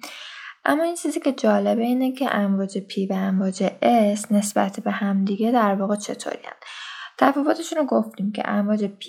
اما 0.65 0.83
این 0.83 0.95
چیزی 0.95 1.19
که 1.19 1.31
جالبه 1.31 1.81
اینه 1.81 2.11
که 2.11 2.35
امواج 2.35 2.77
P 2.77 3.11
و 3.11 3.13
امواج 3.13 3.67
S 4.13 4.31
نسبت 4.31 4.79
به 4.79 4.91
همدیگه 4.91 5.51
در 5.51 5.75
واقع 5.75 5.95
چطوری 5.95 6.39
هن. 6.43 6.53
تفاوتشون 7.17 7.79
رو 7.79 7.85
گفتیم 7.85 8.31
که 8.31 8.43
امواج 8.45 8.85
P 8.85 9.05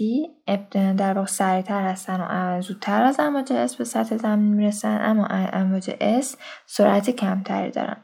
در 0.72 1.14
واقع 1.14 1.26
سریعتر 1.26 1.82
هستن 1.82 2.20
و 2.20 2.60
زودتر 2.60 3.02
از 3.02 3.20
امواج 3.20 3.66
S 3.66 3.76
به 3.76 3.84
سطح 3.84 4.16
زمین 4.16 4.54
می‌رسن 4.54 4.98
اما 5.02 5.26
امواج 5.30 5.90
S 6.20 6.36
سرعت 6.66 7.10
کمتری 7.10 7.70
دارن 7.70 7.96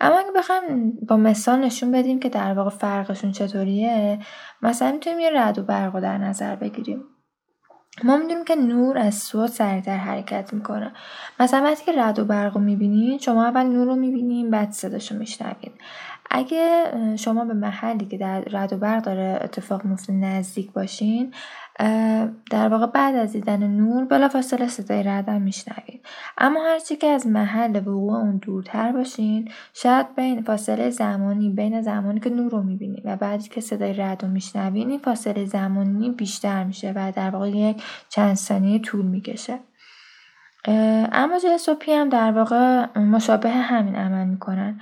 اما 0.00 0.18
اگه 0.18 0.30
بخوایم 0.36 0.92
با 1.08 1.16
مثال 1.16 1.58
نشون 1.58 1.92
بدیم 1.92 2.20
که 2.20 2.28
در 2.28 2.54
واقع 2.54 2.70
فرقشون 2.70 3.32
چطوریه 3.32 4.18
مثلا 4.62 4.92
می‌تونیم 4.92 5.20
یه 5.20 5.30
رد 5.34 5.58
و 5.58 5.62
برق 5.62 6.00
در 6.00 6.18
نظر 6.18 6.56
بگیریم 6.56 7.04
ما 8.04 8.16
می‌دونیم 8.16 8.44
که 8.44 8.56
نور 8.56 8.98
از 8.98 9.14
صوت 9.14 9.50
سریعتر 9.50 9.96
حرکت 9.96 10.52
می‌کنه. 10.52 10.92
مثلا 11.40 11.64
وقتی 11.64 11.84
که 11.84 11.92
رد 12.02 12.18
و 12.18 12.24
برق 12.24 12.54
رو 12.54 12.60
می‌بینید 12.60 13.20
شما 13.20 13.44
اول 13.44 13.62
نور 13.62 13.86
رو 13.86 13.96
می‌بینید 13.96 14.50
بعد 14.50 14.70
صداشو 14.70 15.14
میشنوید 15.14 15.72
اگه 16.30 16.84
شما 17.16 17.44
به 17.44 17.54
محلی 17.54 18.06
که 18.06 18.18
در 18.18 18.40
رد 18.40 18.72
و 18.72 18.76
برق 18.76 19.02
داره 19.02 19.40
اتفاق 19.42 19.84
میفته 19.84 20.12
نزدیک 20.12 20.72
باشین 20.72 21.34
در 22.50 22.68
واقع 22.68 22.86
بعد 22.86 23.14
از 23.14 23.32
دیدن 23.32 23.66
نور 23.66 24.04
بلافاصله 24.04 24.68
صدای 24.68 25.02
رعدم 25.02 25.42
میشنوید. 25.42 26.06
اما 26.38 26.64
هرچی 26.66 26.96
که 26.96 27.06
از 27.06 27.26
محل 27.26 27.76
وقوع 27.76 28.14
اون 28.14 28.36
دورتر 28.36 28.92
باشین 28.92 29.48
شاید 29.74 30.14
بین 30.16 30.42
فاصله 30.42 30.90
زمانی 30.90 31.48
بین 31.48 31.82
زمانی 31.82 32.20
که 32.20 32.30
نور 32.30 32.50
رو 32.50 32.62
می‌بینید 32.62 33.02
و 33.04 33.16
بعدی 33.16 33.48
که 33.48 33.60
صدای 33.60 33.92
رد 33.92 34.22
رو 34.24 34.28
میشنوید 34.30 34.88
این 34.88 34.98
فاصله 34.98 35.44
زمانی 35.44 36.10
بیشتر 36.10 36.64
میشه 36.64 36.92
و 36.96 37.12
در 37.16 37.30
واقع 37.30 37.48
یک 37.50 37.82
چند 38.08 38.34
ثانیه 38.34 38.78
طول 38.78 39.06
می‌کشه. 39.06 39.58
اما 41.12 41.38
جسوپی 41.44 41.92
هم 41.92 42.08
در 42.08 42.32
واقع 42.32 42.86
مشابه 42.98 43.50
همین 43.50 43.96
عمل 43.96 44.26
می‌کنن. 44.26 44.80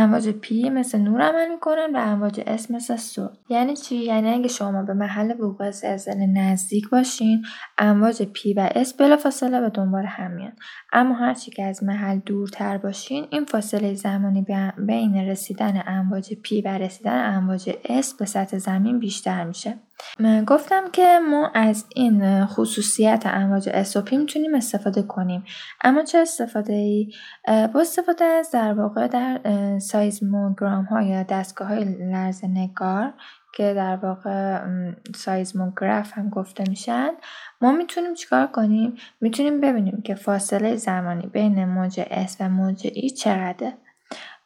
امواج 0.00 0.28
P 0.28 0.70
مثل 0.70 0.98
نور 0.98 1.22
عمل 1.22 1.48
می‌کنن 1.48 1.96
و 1.96 1.98
امواج 1.98 2.40
S 2.46 2.70
مثل 2.70 2.96
صوت. 2.96 3.30
یعنی 3.48 3.76
چی؟ 3.76 3.96
یعنی 3.96 4.28
اگه 4.28 4.48
شما 4.48 4.82
به 4.82 4.94
محل 4.94 5.30
وقوع 5.40 5.70
زلزله 5.70 6.26
نزدیک 6.26 6.90
باشین 6.90 7.44
امواج 7.78 8.22
P 8.22 8.54
و 8.54 8.68
S 8.74 9.00
فاصله 9.00 9.60
به 9.60 9.70
دنبال 9.70 10.04
هم 10.06 10.30
میان. 10.30 10.52
اما 10.92 11.14
هرچی 11.14 11.50
که 11.50 11.64
از 11.64 11.84
محل 11.84 12.18
دورتر 12.18 12.78
باشین 12.78 13.26
این 13.30 13.44
فاصله 13.44 13.94
زمانی 13.94 14.46
بین 14.78 15.16
رسیدن 15.16 15.82
امواج 15.86 16.34
P 16.34 16.62
و 16.62 16.68
رسیدن 16.68 17.34
امواج 17.34 17.70
S 17.84 18.14
به 18.14 18.24
سطح 18.24 18.58
زمین 18.58 18.98
بیشتر 18.98 19.44
میشه. 19.44 19.74
من 20.18 20.44
گفتم 20.44 20.90
که 20.92 21.18
ما 21.30 21.50
از 21.54 21.84
این 21.94 22.46
خصوصیت 22.46 23.22
امواج 23.26 23.68
S 23.72 23.87
و 23.87 24.01
P 24.01 24.16
می‌تونیم 24.16 24.54
استفاده 24.54 25.02
کنیم. 25.02 25.44
اما 25.84 26.02
چه 26.02 26.18
استفاده 26.18 26.72
ای؟ 26.72 27.12
با 27.46 27.80
استفاده 27.80 28.24
از 28.24 28.50
در 28.50 28.72
واقع 28.72 29.08
در 29.08 29.40
سایزموگرام 29.78 30.84
ها 30.84 31.02
یا 31.02 31.22
دستگاه 31.22 31.68
های 31.68 31.84
لرز 31.84 32.44
نگار 32.44 33.12
که 33.54 33.74
در 33.74 33.96
واقع 33.96 34.60
سایزموگراف 35.14 36.12
هم 36.12 36.28
گفته 36.28 36.64
میشن 36.68 37.10
ما 37.60 37.72
می‌تونیم 37.72 38.14
چیکار 38.14 38.46
کنیم؟ 38.46 38.94
می‌تونیم 39.20 39.60
ببینیم 39.60 40.02
که 40.04 40.14
فاصله 40.14 40.76
زمانی 40.76 41.26
بین 41.26 41.64
موج 41.64 42.00
S 42.02 42.36
و 42.40 42.48
موج 42.48 42.86
E 42.86 43.14
چقدره. 43.14 43.74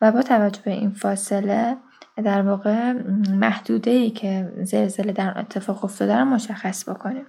و 0.01 0.13
با 0.13 0.23
توجه 0.23 0.61
به 0.65 0.71
این 0.71 0.91
فاصله 0.91 1.77
در 2.17 2.43
واقع 2.43 2.93
محدوده 3.31 3.91
ای 3.91 4.11
که 4.11 4.53
زلزله 4.63 5.13
در 5.13 5.39
اتفاق 5.39 5.85
افتاده 5.85 6.17
رو 6.17 6.25
مشخص 6.25 6.89
بکنیم. 6.89 7.27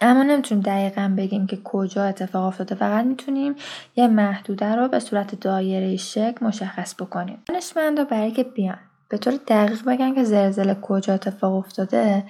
اما 0.00 0.22
نمی‌تونیم 0.22 0.62
دقیقا 0.64 1.14
بگیم 1.16 1.46
که 1.46 1.58
کجا 1.64 2.04
اتفاق 2.04 2.44
افتاده 2.44 2.74
فقط 2.74 3.04
می‌تونیم 3.04 3.54
یه 3.96 4.08
محدوده 4.08 4.74
رو 4.74 4.88
به 4.88 4.98
صورت 4.98 5.40
دایره 5.40 5.96
شکل 5.96 6.46
مشخص 6.46 6.94
بکنیم. 6.94 7.42
دانشمندا 7.46 8.04
برای 8.04 8.30
که 8.30 8.42
بیان 8.42 8.78
به 9.08 9.18
طور 9.18 9.32
دقیق 9.48 9.84
بگن 9.84 10.14
که 10.14 10.24
زلزله 10.24 10.76
کجا 10.82 11.14
اتفاق 11.14 11.54
افتاده 11.54 12.24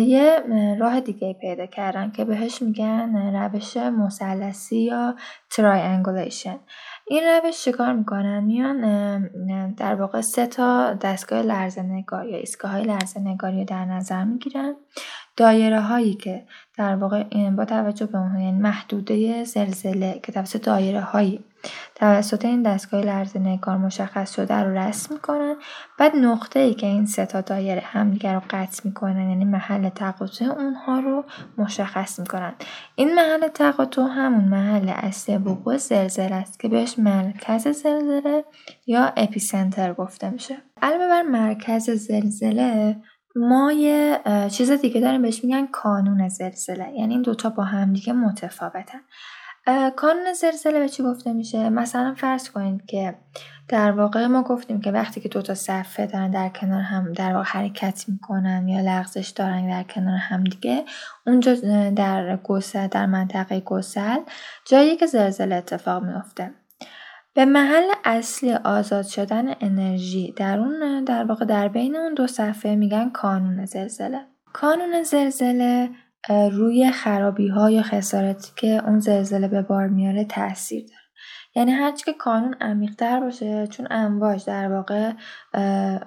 یه 0.00 0.42
راه 0.80 1.00
دیگه 1.00 1.36
پیدا 1.40 1.66
کردن 1.66 2.10
که 2.10 2.24
بهش 2.24 2.62
میگن 2.62 3.34
روش 3.34 3.76
مثلثی 3.76 4.76
یا 4.76 5.14
ترایانگولیشن 5.50 6.56
این 7.08 7.24
روش 7.24 7.64
چیکار 7.64 7.92
می‌کنن 7.92 8.44
میان 8.44 9.72
در 9.72 9.94
واقع 9.94 10.20
سه 10.20 10.46
تا 10.46 10.94
دستگاه 10.94 11.42
لرزه 11.42 11.82
نگار 11.82 12.26
یا 12.26 12.38
ایستگاه 12.38 12.70
های 12.70 12.84
لرزه 12.84 13.20
نگاری 13.20 13.64
در 13.64 13.84
نظر 13.84 14.24
می‌گیرن. 14.24 14.76
دایره 15.36 15.80
هایی 15.80 16.14
که 16.14 16.44
در 16.78 16.96
واقع 16.96 17.50
با 17.50 17.64
توجه 17.64 18.06
به 18.06 18.18
اونها 18.18 18.40
یعنی 18.40 18.58
محدوده 18.58 19.44
زلزله 19.44 20.20
که 20.22 20.32
توسط 20.32 20.62
دایره 20.62 21.00
هایی 21.00 21.44
توسط 21.94 22.44
این 22.44 22.62
دستگاه 22.62 23.00
لرزه 23.00 23.38
نگار 23.38 23.76
مشخص 23.76 24.34
شده 24.34 24.54
رو 24.54 24.78
رسم 24.78 25.14
می‌کنن. 25.14 25.56
بعد 25.98 26.16
نقطه 26.16 26.60
ای 26.60 26.74
که 26.74 26.86
این 26.86 27.06
سه 27.06 27.26
تا 27.26 27.40
دایره 27.40 27.80
همدیگر 27.80 28.34
رو 28.34 28.40
قطع 28.50 28.80
می‌کنن 28.84 29.30
یعنی 29.30 29.44
محل 29.44 29.88
تقاطع 29.88 30.44
اونها 30.44 30.98
رو 31.00 31.24
مشخص 31.58 32.20
می‌کنن. 32.20 32.54
این 32.94 33.14
محل 33.14 33.48
تقاطع 33.48 34.02
همون 34.02 34.44
محل 34.44 34.88
اصلی 34.88 35.36
وقوع 35.36 35.76
زلزله 35.76 36.34
است 36.34 36.60
که 36.60 36.68
بهش 36.68 36.98
مرکز 36.98 37.68
زلزله 37.68 38.44
یا 38.86 39.12
اپیسنتر 39.16 39.94
گفته 39.94 40.30
میشه. 40.30 40.56
علاوه 40.82 41.08
بر 41.08 41.22
مرکز 41.22 41.90
زلزله 41.90 42.96
ما 43.36 43.72
یه 43.72 44.20
چیز 44.50 44.70
دیگه 44.70 45.00
داریم 45.00 45.22
بهش 45.22 45.44
میگن 45.44 45.66
کانون 45.66 46.28
زلزله. 46.28 46.92
یعنی 46.92 47.14
این 47.14 47.22
دوتا 47.22 47.50
با 47.50 47.64
هم 47.64 47.92
دیگه 47.92 48.12
متفاوتن. 48.12 49.00
کانون 49.96 50.32
زلزله 50.32 50.78
به 50.78 50.88
چی 50.88 51.02
گفته 51.02 51.32
میشه؟ 51.32 51.68
مثلا 51.68 52.14
فرض 52.14 52.50
کنید 52.50 52.86
که 52.86 53.14
در 53.68 53.92
واقع 53.92 54.26
ما 54.26 54.42
گفتیم 54.42 54.80
که 54.80 54.90
وقتی 54.92 55.20
که 55.20 55.28
دو 55.28 55.42
تا 55.42 55.54
صفحه 55.54 56.06
دارن 56.06 56.30
در 56.30 56.48
کنار 56.48 56.80
هم 56.80 57.12
در 57.12 57.32
واقع 57.32 57.44
حرکت 57.44 58.04
می‌کنن 58.08 58.68
یا 58.68 58.80
لغزش 58.80 59.28
دارن 59.28 59.68
در 59.70 59.82
کنار 59.82 60.16
هم 60.16 60.44
دیگه 60.44 60.84
اونجا 61.26 61.54
در 61.90 62.38
گسل 62.44 62.86
در 62.86 63.06
منطقه 63.06 63.60
گسل 63.60 64.18
جایی 64.70 64.96
که 64.96 65.06
زلزله 65.06 65.54
اتفاق 65.54 66.04
میافته. 66.04 66.50
به 67.36 67.44
محل 67.44 67.90
اصلی 68.04 68.52
آزاد 68.52 69.06
شدن 69.06 69.54
انرژی 69.60 70.32
در 70.36 70.58
اون 70.58 71.04
در 71.04 71.24
واقع 71.24 71.44
در 71.44 71.68
بین 71.68 71.96
اون 71.96 72.14
دو 72.14 72.26
صفحه 72.26 72.76
میگن 72.76 73.10
کانون 73.10 73.64
زلزله. 73.64 74.26
کانون 74.52 75.02
زلزله 75.02 75.90
روی 76.52 76.90
خرابی 76.90 77.48
ها 77.48 77.70
یا 77.70 77.82
خسارتی 77.82 78.52
که 78.56 78.82
اون 78.86 79.00
زلزله 79.00 79.48
به 79.48 79.62
بار 79.62 79.88
میاره 79.88 80.24
تاثیر 80.24 80.82
داره. 80.82 81.05
یعنی 81.56 81.72
هرچی 81.72 82.04
که 82.04 82.12
کانون 82.12 82.54
عمیقتر 82.60 83.20
باشه 83.20 83.66
چون 83.66 83.86
امواج 83.90 84.44
در 84.46 84.72
واقع 84.72 85.12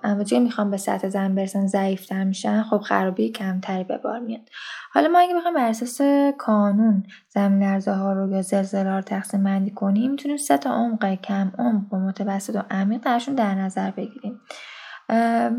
امواجی 0.03 0.35
که 0.35 0.41
می‌خوام 0.41 0.71
به 0.71 0.77
سطح 0.77 1.09
زمین 1.09 1.35
برسن 1.35 1.67
ضعیفتر 1.67 2.23
میشن 2.23 2.63
خب 2.63 2.77
خرابی 2.77 3.29
کمتری 3.29 3.83
به 3.83 3.97
بار 3.97 4.19
میاد. 4.19 4.41
حالا 4.91 5.07
ما 5.07 5.19
اگه 5.19 5.35
بخوایم 5.35 5.55
بر 5.55 5.69
اساس 5.69 6.01
کانون 6.37 7.03
زمین 7.29 7.63
لرزه 7.63 7.91
ها 7.91 8.13
رو 8.13 8.31
یا 8.31 8.41
زلزله 8.41 8.95
رو 8.95 9.01
تقسیم 9.01 9.43
بندی 9.43 9.71
کنیم 9.71 10.11
می‌تونیم 10.11 10.37
سه 10.37 10.57
تا 10.57 10.69
عمق 10.69 11.15
کم 11.15 11.51
عمق 11.57 11.93
و 11.93 11.99
متوسط 11.99 12.55
و 12.55 12.63
عمیق 12.71 13.01
درشون 13.01 13.35
در 13.35 13.55
نظر 13.55 13.91
بگیریم. 13.91 14.41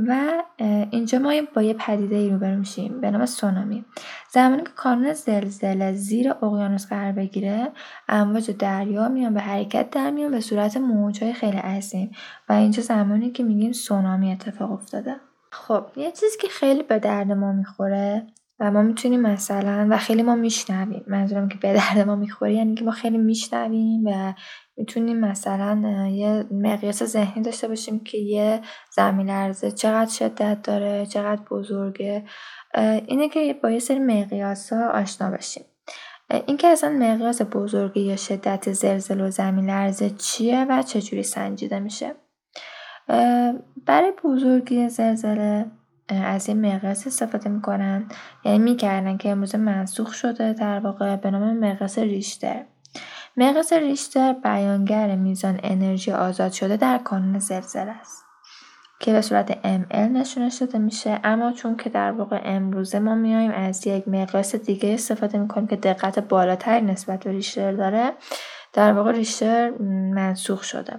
و 0.09 0.43
اینجا 0.91 1.19
ما 1.19 1.33
با 1.55 1.63
یه 1.63 1.75
پدیده 1.75 2.17
ای 2.17 2.31
روبرو 2.31 2.57
میشیم. 2.57 3.01
به 3.01 3.11
نام 3.11 3.27
سونامی. 3.27 3.85
زمانی 4.33 4.63
که 4.63 4.71
کانون 4.77 5.13
زلزله 5.13 5.93
زیر 5.93 6.31
اقیانوس 6.31 6.87
قرار 6.87 7.13
بگیره 7.13 7.73
امواج 8.09 8.51
دریا 8.51 9.09
میان 9.09 9.35
به 9.35 9.41
حرکت 9.41 9.91
در 9.91 10.11
میان 10.11 10.31
به 10.31 10.41
صورت 10.41 10.77
موجهای 10.77 11.33
خیلی 11.33 11.57
عظیم. 11.57 12.11
و 12.49 12.53
اینجا 12.53 12.83
زمانی 12.83 13.31
که 13.31 13.43
میگیم 13.43 13.73
سونامی 13.73 14.33
اتفاق 14.33 14.73
افتاده. 14.73 15.17
خب 15.51 15.85
یه 15.97 16.11
چیزی 16.11 16.39
که 16.41 16.49
خیلی 16.49 16.83
به 16.83 16.99
درد 16.99 17.33
ما 17.33 17.53
می‌خوره 17.53 18.27
و 18.61 18.71
ما 18.71 18.83
می‌تونیم 18.83 19.21
مثلا 19.21 19.87
و 19.91 19.99
خیلی 19.99 20.23
ما 20.23 20.35
میشنویم. 20.35 21.05
منظورم 21.07 21.49
که 21.49 21.59
به 21.59 21.73
درد 21.73 22.07
ما 22.07 22.17
می‌خوره 22.17 22.55
یعنی 22.55 22.75
که 22.75 22.85
ما 22.85 22.91
خیلی 22.91 23.19
میشنویم 23.19 24.07
و 24.07 24.35
می‌تونیم 24.77 25.21
مثلا 25.21 26.07
یه 26.13 26.45
مقیاس 26.51 27.03
ذهنی 27.03 27.43
داشته 27.43 27.69
باشیم 27.69 28.01
که 28.05 28.19
یه 28.19 28.61
زمین 28.97 29.31
لرزه 29.31 29.71
چقدر 29.71 30.11
شدت 30.11 30.63
داره 30.63 31.07
چقدر 31.07 31.43
بزرگه. 31.51 32.25
اینه 33.07 33.29
که 33.29 33.61
با 33.63 33.71
یه 33.71 33.79
سری 33.79 33.99
مقیاس 33.99 34.73
ها 34.73 34.91
آشنا 34.91 35.31
باشیم. 35.31 35.65
اینکه 36.47 36.69
اصلا 36.69 36.91
مقیاس 36.91 37.43
بزرگی 37.43 38.01
یا 38.01 38.17
شدت 38.17 38.73
زلزله 38.73 39.25
و 39.25 39.31
زمین 39.31 39.71
لرزه 39.71 40.11
چیه 40.11 40.67
و 40.69 40.83
چجوری 40.83 41.23
سنجیده 41.23 41.79
میشه؟ 41.79 42.15
برای 43.87 44.13
بزرگی 44.25 44.89
زلزله 44.89 45.67
از 46.15 46.49
این 46.49 46.67
مقیاس 46.67 47.07
استفاده 47.07 47.51
می‌کنن. 47.51 48.05
یعنی 48.45 48.59
می‌کردن 48.59 49.17
که 49.17 49.31
امروزه 49.31 49.59
منسوخ 49.59 50.13
شده 50.15 50.53
در 50.53 50.81
واقع 50.81 51.17
به 51.17 51.31
نام 51.31 51.59
مقیاس 51.59 51.99
ریشتر. 51.99 52.65
مقیاس 53.37 53.73
ریشتر 53.73 54.33
بیانگر 54.33 55.17
میزان 55.17 55.61
انرژی 55.63 56.13
آزاد 56.13 56.53
شده 56.53 56.77
در 56.77 56.99
کانون 56.99 57.39
زلزله 57.39 57.91
است 57.91 58.25
که 59.01 59.13
به 59.13 59.21
صورت 59.21 59.53
ML 59.53 59.97
نشون 59.97 60.51
شده 60.51 60.79
میشه. 60.79 61.21
اما 61.25 61.53
چون 61.53 61.77
که 61.77 61.91
در 61.91 62.13
واقع 62.13 62.41
امروزه 62.45 62.99
ما 62.99 63.15
میایم 63.15 63.51
از 63.51 63.87
یک 63.87 64.09
مقیاس 64.09 64.57
دیگه 64.57 64.95
استفاده 64.95 65.39
می‌کنیم 65.39 65.67
که 65.67 65.77
دقت 65.77 66.19
بالاتری 66.19 66.81
نسبت 66.81 67.25
به 67.25 67.31
ریشتر 67.31 67.73
داره 67.73 68.13
در 68.73 68.93
واقع 68.93 69.13
ریشتر 69.13 69.71
منسوخ 70.15 70.63
شده. 70.63 70.97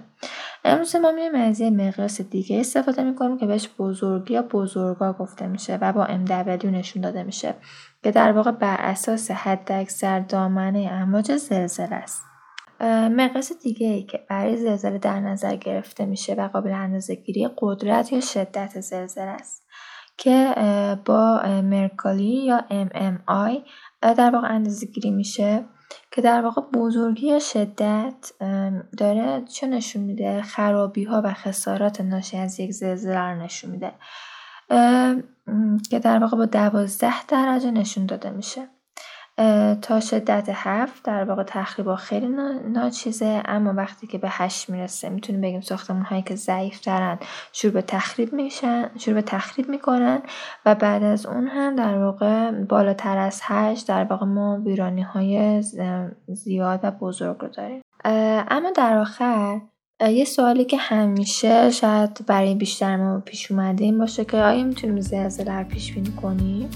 امروز 0.64 0.96
ما 0.96 1.10
میایم 1.10 1.34
از 1.34 1.60
یه 1.60 1.70
مقیاس 1.70 2.20
دیگه 2.20 2.60
استفاده 2.60 3.02
می‌کنیم 3.02 3.38
که 3.38 3.46
بهش 3.46 3.68
بزرگی 3.78 4.34
یا 4.34 4.42
بزرگا 4.42 5.12
گفته 5.12 5.46
میشه 5.46 5.78
و 5.80 5.92
با 5.92 6.06
MW 6.06 6.64
نشون 6.64 7.02
داده 7.02 7.22
میشه 7.22 7.54
که 8.02 8.10
در 8.10 8.32
واقع 8.32 8.50
بر 8.50 8.76
اساس 8.78 9.30
حداکثر 9.30 10.20
دامنه 10.20 10.88
امواج 10.92 11.36
زلزله 11.36 11.94
است. 11.94 12.22
مقیاس 13.16 13.52
دیگه 13.62 13.86
ای 13.86 14.02
که 14.02 14.20
برای 14.30 14.56
زلزله 14.56 14.98
در 14.98 15.20
نظر 15.20 15.56
گرفته 15.56 16.06
میشه 16.06 16.34
و 16.34 16.48
قابل 16.48 16.72
اندازه 16.72 17.14
گیری 17.14 17.48
قدرت 17.58 18.12
یا 18.12 18.20
شدت 18.20 18.80
زلزله 18.80 19.24
است 19.24 19.62
که 20.16 20.54
با 21.04 21.42
مرکالی 21.44 22.44
یا 22.44 22.64
MMI 22.70 23.68
در 24.00 24.30
واقع 24.30 24.54
اندازه 24.54 24.86
گیری 24.86 25.10
میشه. 25.10 25.64
که 26.12 26.22
در 26.22 26.42
واقع 26.42 26.62
بزرگی 26.62 27.40
شدت 27.40 28.32
داره 28.98 29.44
چه 29.44 29.66
نشون 29.66 30.02
میده؟ 30.02 30.42
خرابی 30.42 31.04
ها 31.04 31.22
و 31.24 31.32
خسارات 31.32 32.00
ناشی 32.00 32.36
از 32.36 32.60
یک 32.60 32.70
زلزله 32.70 33.18
رو 33.18 33.42
نشون 33.42 33.70
میده. 33.70 33.92
که 35.90 35.98
در 35.98 36.18
واقع 36.18 36.36
با 36.36 36.46
دوازده 36.46 37.26
درجه 37.26 37.70
نشون 37.70 38.06
داده 38.06 38.30
میشه. 38.30 38.68
تا 39.82 40.00
شدت 40.00 40.48
هفت 40.52 41.04
در 41.04 41.24
واقع 41.24 41.42
تخریبا 41.42 41.96
خیلی 41.96 42.28
ناچیزه 42.72 43.42
اما 43.44 43.72
وقتی 43.76 44.06
که 44.06 44.18
به 44.18 44.28
هشت 44.30 44.70
می‌رسه 44.70 45.08
می‌تونیم 45.08 45.40
بگیم 45.40 45.60
ساختمون 45.60 46.02
هایی 46.02 46.22
که 46.22 46.34
ضعیف 46.34 46.80
ترن 46.80 47.18
شروع 47.52 47.72
به 47.72 47.82
تخریب 47.82 48.32
میشن 48.32 48.90
شروع 48.98 49.14
به 49.14 49.22
تخریب 49.22 49.68
می‌کنن 49.68 50.22
و 50.66 50.74
بعد 50.74 51.02
از 51.02 51.26
اون 51.26 51.46
هم 51.46 51.76
در 51.76 51.98
واقع 51.98 52.50
بالاتر 52.50 53.18
از 53.18 53.40
هشت 53.42 53.88
در 53.88 54.04
واقع 54.04 54.26
ما 54.26 54.60
ویرانی 54.64 55.02
های 55.02 55.62
زیاد 56.28 56.80
و 56.82 56.90
بزرگ 56.90 57.36
رو 57.40 57.48
داریم. 57.48 57.82
اما 58.04 58.70
در 58.70 58.98
آخر 58.98 59.60
یه 60.00 60.24
سوالی 60.24 60.64
که 60.64 60.76
همیشه 60.76 61.70
شاید 61.70 62.26
برای 62.26 62.54
بیشتر 62.54 62.96
ما 62.96 63.20
پیش 63.20 63.50
اومده 63.50 63.84
این 63.84 63.98
باشه 63.98 64.24
که 64.24 64.36
آیا 64.36 64.64
می‌تونیم 64.64 65.00
زلزله 65.00 65.58
رو 65.58 65.64
پیش 65.64 65.92
بینی 65.92 66.12
کنیم؟ 66.22 66.70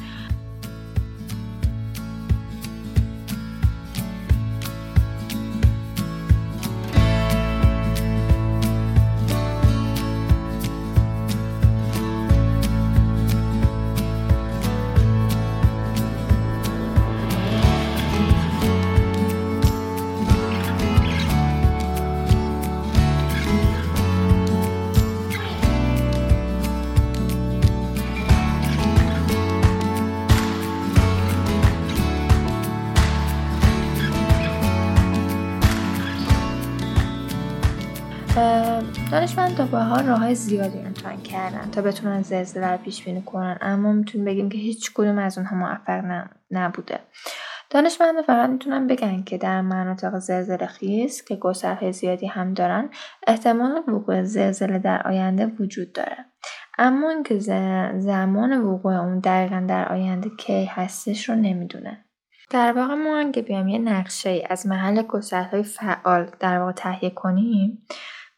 تا 39.57 39.65
ها 39.65 40.01
راه 40.01 40.19
های 40.19 40.35
زیادی 40.35 40.79
امتحان 40.79 41.23
کردن 41.23 41.71
تا 41.71 41.83
بتونن 41.83 42.23
زلزله 42.23 42.67
رو 42.67 42.77
پیش 42.77 43.05
بینی 43.05 43.23
کنن. 43.23 43.59
اما 43.61 43.93
می‌تونیم 43.93 44.25
بگیم 44.25 44.49
که 44.49 44.59
هیچ 44.59 44.93
کدوم 44.95 45.19
از 45.19 45.39
اونها 45.39 45.57
موفق 45.57 46.25
نبوده. 46.51 47.01
دانشمند 47.71 48.21
فقط 48.21 48.51
می‌تونن 48.51 48.87
بگن 48.87 49.23
که 49.23 49.39
در 49.39 49.61
مناطق 49.61 50.19
زلزله 50.19 50.67
خیز 50.67 51.25
که 51.25 51.37
گسترهای 51.37 51.93
زیادی 51.93 52.27
هم 52.27 52.55
دارن 52.55 52.89
احتمال 53.27 53.83
وقوع 53.89 54.23
زلزله 54.23 54.79
در 54.79 55.03
آینده 55.09 55.47
وجود 55.47 55.93
داره. 55.93 56.17
اما 56.79 57.11
اینکه 57.11 57.39
زمان 57.99 58.61
وقوع 58.61 58.95
اون 58.95 59.19
دقیقا 59.19 59.65
در 59.69 59.93
آینده 59.93 60.31
کی 60.39 60.65
هستش 60.65 61.29
رو 61.29 61.35
نمی‌دونه. 61.35 62.05
در 62.51 62.73
واقع 62.73 62.95
ما 62.95 63.19
اگه 63.19 63.43
بیام 63.43 63.69
یه 63.69 63.79
نقشه 63.79 64.43
از 64.51 64.67
محل 64.67 65.03
گسترهای 65.03 65.63
فعال 65.63 66.31
در 66.41 66.59
واقع 66.59 66.73
تهیه 66.73 67.11
کنیم 67.11 67.87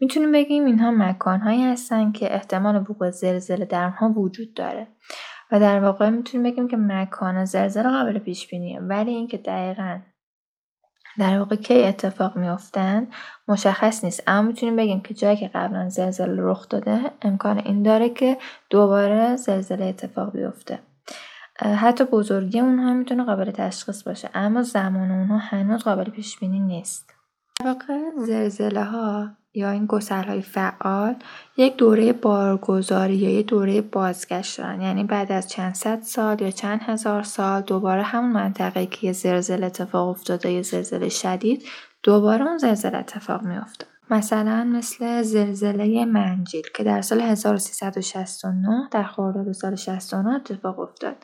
می‌تونیم 0.00 0.32
بگیم 0.32 0.64
اینها 0.64 0.90
مکانهایی 0.90 1.64
هستن 1.64 2.12
که 2.12 2.34
احتمال 2.34 2.76
وقوع 2.76 3.10
زلزله 3.10 3.64
در 3.64 3.84
آنها 3.84 4.08
وجود 4.08 4.54
داره. 4.54 4.86
و 5.52 5.60
در 5.60 5.80
واقع 5.80 6.08
می‌تونیم 6.08 6.50
بگیم 6.50 6.68
که 6.68 6.76
مکان 6.76 7.44
زلزله 7.44 7.90
قابل 7.90 8.18
پیش 8.18 8.48
بینیه 8.48 8.80
ولی 8.80 9.10
اینکه 9.10 9.38
دقیقا 9.38 9.98
در 11.18 11.38
واقع 11.38 11.56
کی 11.56 11.84
اتفاق 11.84 12.36
میافتن 12.36 13.06
مشخص 13.48 14.04
نیست. 14.04 14.22
اما 14.26 14.48
می‌تونیم 14.48 14.76
بگیم 14.76 15.00
که 15.00 15.14
جایی 15.14 15.36
که 15.36 15.48
قبلا 15.48 15.88
زلزله 15.88 16.42
رخ 16.42 16.68
داده 16.68 17.00
امکان 17.22 17.58
این 17.58 17.82
داره 17.82 18.08
که 18.08 18.38
دوباره 18.70 19.36
زلزله 19.36 19.84
اتفاق 19.84 20.32
بیفته. 20.32 20.78
حتی 21.60 22.04
بزرگی 22.04 22.60
اونها 22.60 22.92
می‌تونه 22.92 23.24
قابل 23.24 23.50
تشخیص 23.50 24.02
باشه 24.02 24.30
اما 24.34 24.62
زمان 24.62 25.10
اونها 25.10 25.38
هنوز 25.38 25.82
قابل 25.84 26.10
پیش 26.10 26.38
بینی 26.38 26.60
نیست. 26.60 27.14
در 27.60 27.66
واقع 27.66 28.26
زلزله 28.26 28.84
ها 28.84 29.30
یا 29.58 29.70
این 29.70 29.86
گسل 29.86 30.24
های 30.24 30.42
فعال 30.42 31.14
یک 31.56 31.76
دوره 31.76 32.12
بارگذاری 32.12 33.14
یا 33.14 33.30
یک 33.30 33.46
دوره 33.46 33.80
بازگشت 33.80 34.58
دارن 34.58 34.80
یعنی 34.80 35.04
بعد 35.04 35.32
از 35.32 35.48
چند 35.48 35.74
صد 35.74 36.02
سال 36.02 36.40
یا 36.40 36.50
چند 36.50 36.80
هزار 36.82 37.22
سال 37.22 37.62
دوباره 37.62 38.02
همون 38.02 38.32
منطقه 38.32 38.86
که 38.86 39.06
یه 39.06 39.12
زلزله 39.12 39.66
اتفاق 39.66 40.08
افتاده 40.08 40.52
یا 40.52 40.62
زلزله 40.62 41.08
شدید 41.08 41.62
دوباره 42.02 42.44
اون 42.44 42.58
زلزله 42.58 42.98
اتفاق 42.98 43.42
میافته. 43.42 43.86
مثلا 44.10 44.64
مثل 44.64 45.22
زلزله 45.22 46.04
منجیل 46.04 46.64
که 46.74 46.84
در 46.84 47.02
سال 47.02 47.20
1369 47.20 48.88
در 48.90 49.02
خرداد 49.02 49.52
سال 49.52 49.74
69 49.74 50.34
اتفاق 50.34 50.78
افتاد 50.78 51.16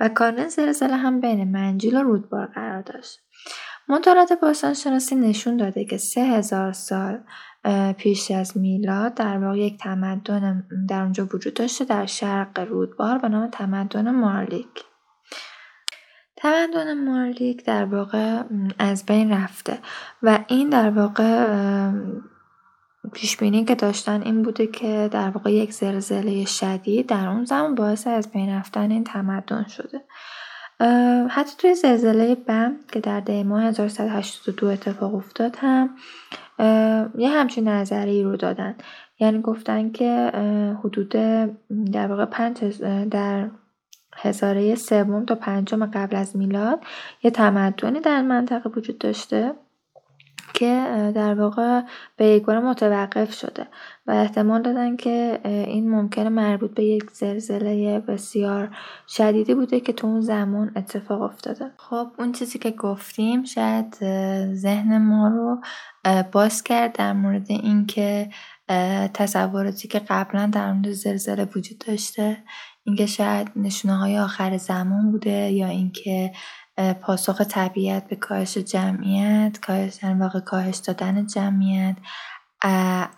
و 0.00 0.08
کانون 0.08 0.48
زلزله 0.48 0.96
هم 0.96 1.20
بین 1.20 1.50
منجیل 1.50 1.96
و 1.96 2.02
رودبار 2.02 2.46
قرار 2.46 2.82
داشت. 2.82 3.20
مطالعات 3.88 4.32
باستانشناسی 4.32 5.14
نشون 5.14 5.56
داده 5.56 5.84
که 5.84 5.96
سه 5.96 6.20
هزار 6.20 6.72
سال 6.72 7.20
پیش 7.98 8.30
از 8.30 8.56
میلاد 8.56 9.14
در 9.14 9.38
واقع 9.38 9.58
یک 9.58 9.78
تمدن 9.78 10.66
در 10.88 11.02
اونجا 11.02 11.28
وجود 11.32 11.54
داشته 11.54 11.84
در 11.84 12.06
شرق 12.06 12.58
رودبار 12.60 13.18
به 13.18 13.28
نام 13.28 13.50
تمدن 13.50 14.10
مارلیک. 14.10 14.84
تمدن 16.36 17.04
مارلیک 17.04 17.64
در 17.64 17.84
واقع 17.84 18.42
از 18.78 19.06
بین 19.06 19.32
رفته 19.32 19.78
و 20.22 20.38
این 20.48 20.68
در 20.68 20.90
واقع 20.90 21.46
پیش 23.12 23.36
بینی 23.36 23.64
که 23.64 23.74
داشتن 23.74 24.22
این 24.22 24.42
بوده 24.42 24.66
که 24.66 25.08
در 25.12 25.30
واقع 25.30 25.52
یک 25.52 25.72
زلزله 25.72 26.44
شدید 26.44 27.06
در 27.08 27.28
اون 27.28 27.44
زمان 27.44 27.74
باعث 27.74 28.06
از 28.06 28.30
بین 28.30 28.50
رفتن 28.50 28.90
این 28.90 29.04
تمدن 29.04 29.66
شده. 29.68 30.00
حتی 31.30 31.56
توی 31.58 31.74
زلزله 31.74 32.34
بم 32.34 32.76
که 32.92 33.00
در 33.00 33.20
دی 33.20 33.42
ماه 33.42 33.62
1182 33.62 34.66
اتفاق 34.66 35.14
افتاد 35.14 35.56
هم 35.58 35.90
یه 37.18 37.28
همچین 37.28 37.68
نظری 37.68 38.22
رو 38.22 38.36
دادن. 38.36 38.74
یعنی 39.18 39.40
گفتن 39.40 39.90
که 39.90 40.32
حدود 40.84 41.08
در 41.92 42.06
واقع 42.06 42.24
پنج 42.24 42.82
در 43.10 43.50
هزاره 44.16 44.74
سوم 44.74 45.24
تا 45.24 45.34
پنجم 45.34 45.86
قبل 45.86 46.16
از 46.16 46.36
میلاد 46.36 46.80
یه 47.22 47.30
تمدنی 47.30 48.00
در 48.00 48.22
منطقه 48.22 48.70
وجود 48.76 48.98
داشته. 48.98 49.52
که 50.58 51.12
در 51.14 51.34
واقع 51.34 51.80
به 52.16 52.26
یک 52.26 52.48
متوقف 52.48 53.34
شده 53.34 53.66
و 54.06 54.10
احتمال 54.10 54.62
دادن 54.62 54.96
که 54.96 55.40
این 55.44 55.90
ممکنه 55.90 56.28
مربوط 56.28 56.74
به 56.74 56.84
یک 56.84 57.10
زلزله 57.10 58.00
بسیار 58.00 58.76
شدیدی 59.08 59.54
بوده 59.54 59.80
که 59.80 59.92
تو 59.92 60.06
اون 60.06 60.20
زمان 60.20 60.72
اتفاق 60.76 61.22
افتاده. 61.22 61.70
خب 61.76 62.06
اون 62.18 62.32
چیزی 62.32 62.58
که 62.58 62.70
گفتیم 62.70 63.44
شاید 63.44 63.94
ذهن 64.54 64.98
ما 64.98 65.28
رو 65.28 65.60
باز 66.32 66.62
کرد 66.62 66.92
در 66.92 67.12
مورد 67.12 67.50
اینکه 67.50 68.30
تصوراتی 69.14 69.88
که 69.88 69.98
قبلا 69.98 70.46
در 70.46 70.72
مورد 70.72 70.90
زلزله 70.92 71.48
وجود 71.56 71.78
داشته 71.86 72.36
اینکه 72.84 73.06
شاید 73.06 73.50
نشونه 73.56 73.96
های 73.96 74.18
آخر 74.18 74.56
زمان 74.56 75.10
بوده 75.12 75.50
یا 75.50 75.66
اینکه 75.66 76.32
پاسخ 76.78 77.40
طبیعت 77.40 78.08
به 78.08 78.16
کاهش 78.16 78.58
جمعیت 78.58 79.58
کاهش 79.66 79.94
در 79.94 80.14
واقع 80.14 80.40
کاهش 80.40 80.76
دادن 80.76 81.26
جمعیت. 81.26 81.96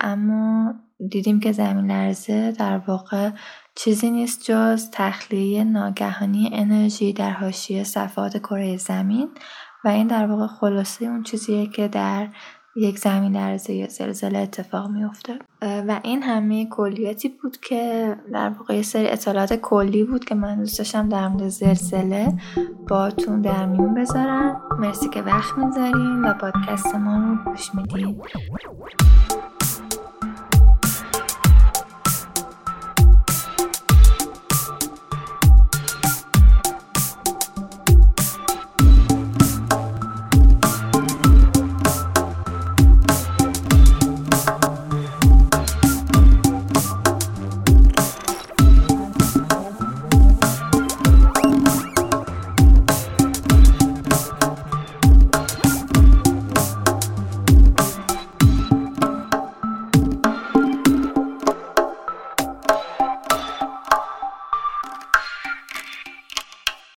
اما 0.01 0.75
دیدیم 1.09 1.41
که 1.41 1.53
زمین 1.53 1.91
لرزه 1.91 2.53
در 2.53 2.79
واقع 2.79 3.31
چیزی 3.75 4.11
نیست 4.11 4.45
جز 4.45 4.91
تخلیه 4.93 5.65
ناگهانی 5.65 6.51
انرژی 6.53 7.13
در 7.13 7.31
حاشیه 7.31 7.85
صفحات 7.85 8.39
کره 8.39 8.77
زمین 8.77 9.29
و 9.85 9.89
این 9.89 10.07
در 10.07 10.27
واقع 10.27 10.47
خلاصه 10.47 11.05
اون 11.05 11.23
چیزیه 11.23 11.67
که 11.67 11.89
در 11.89 12.29
یک 12.77 12.99
زمین 12.99 13.37
لرزه 13.37 13.73
یا 13.73 13.89
زلزله 13.89 14.39
اتفاق 14.39 14.91
میفته 14.91 15.39
و 15.63 16.01
این 16.05 16.23
همه 16.23 16.67
کلیاتی 16.67 17.29
بود 17.29 17.57
که 17.61 18.17
در 18.33 18.49
واقع 18.49 18.77
یه 18.77 18.83
سری 18.83 19.09
اطلاعات 19.09 19.55
کلی 19.55 20.05
بود 20.05 20.25
که 20.25 20.35
من 20.35 20.59
دوست 20.59 20.79
داشتم 20.79 21.09
در 21.09 21.29
مورد 21.29 21.49
زلزله 21.49 22.39
باتون 22.89 23.41
در 23.41 23.67
میون 23.67 23.95
بذارم. 23.95 24.63
مرسی 24.79 25.09
که 25.09 25.23
وقت 25.23 25.59
می‌ذارین 25.59 26.23
و 26.25 26.35
پادکست 26.35 26.95
ما 26.95 27.17
رو 27.17 27.51
گوش 27.51 27.75
میدین. 27.75 28.23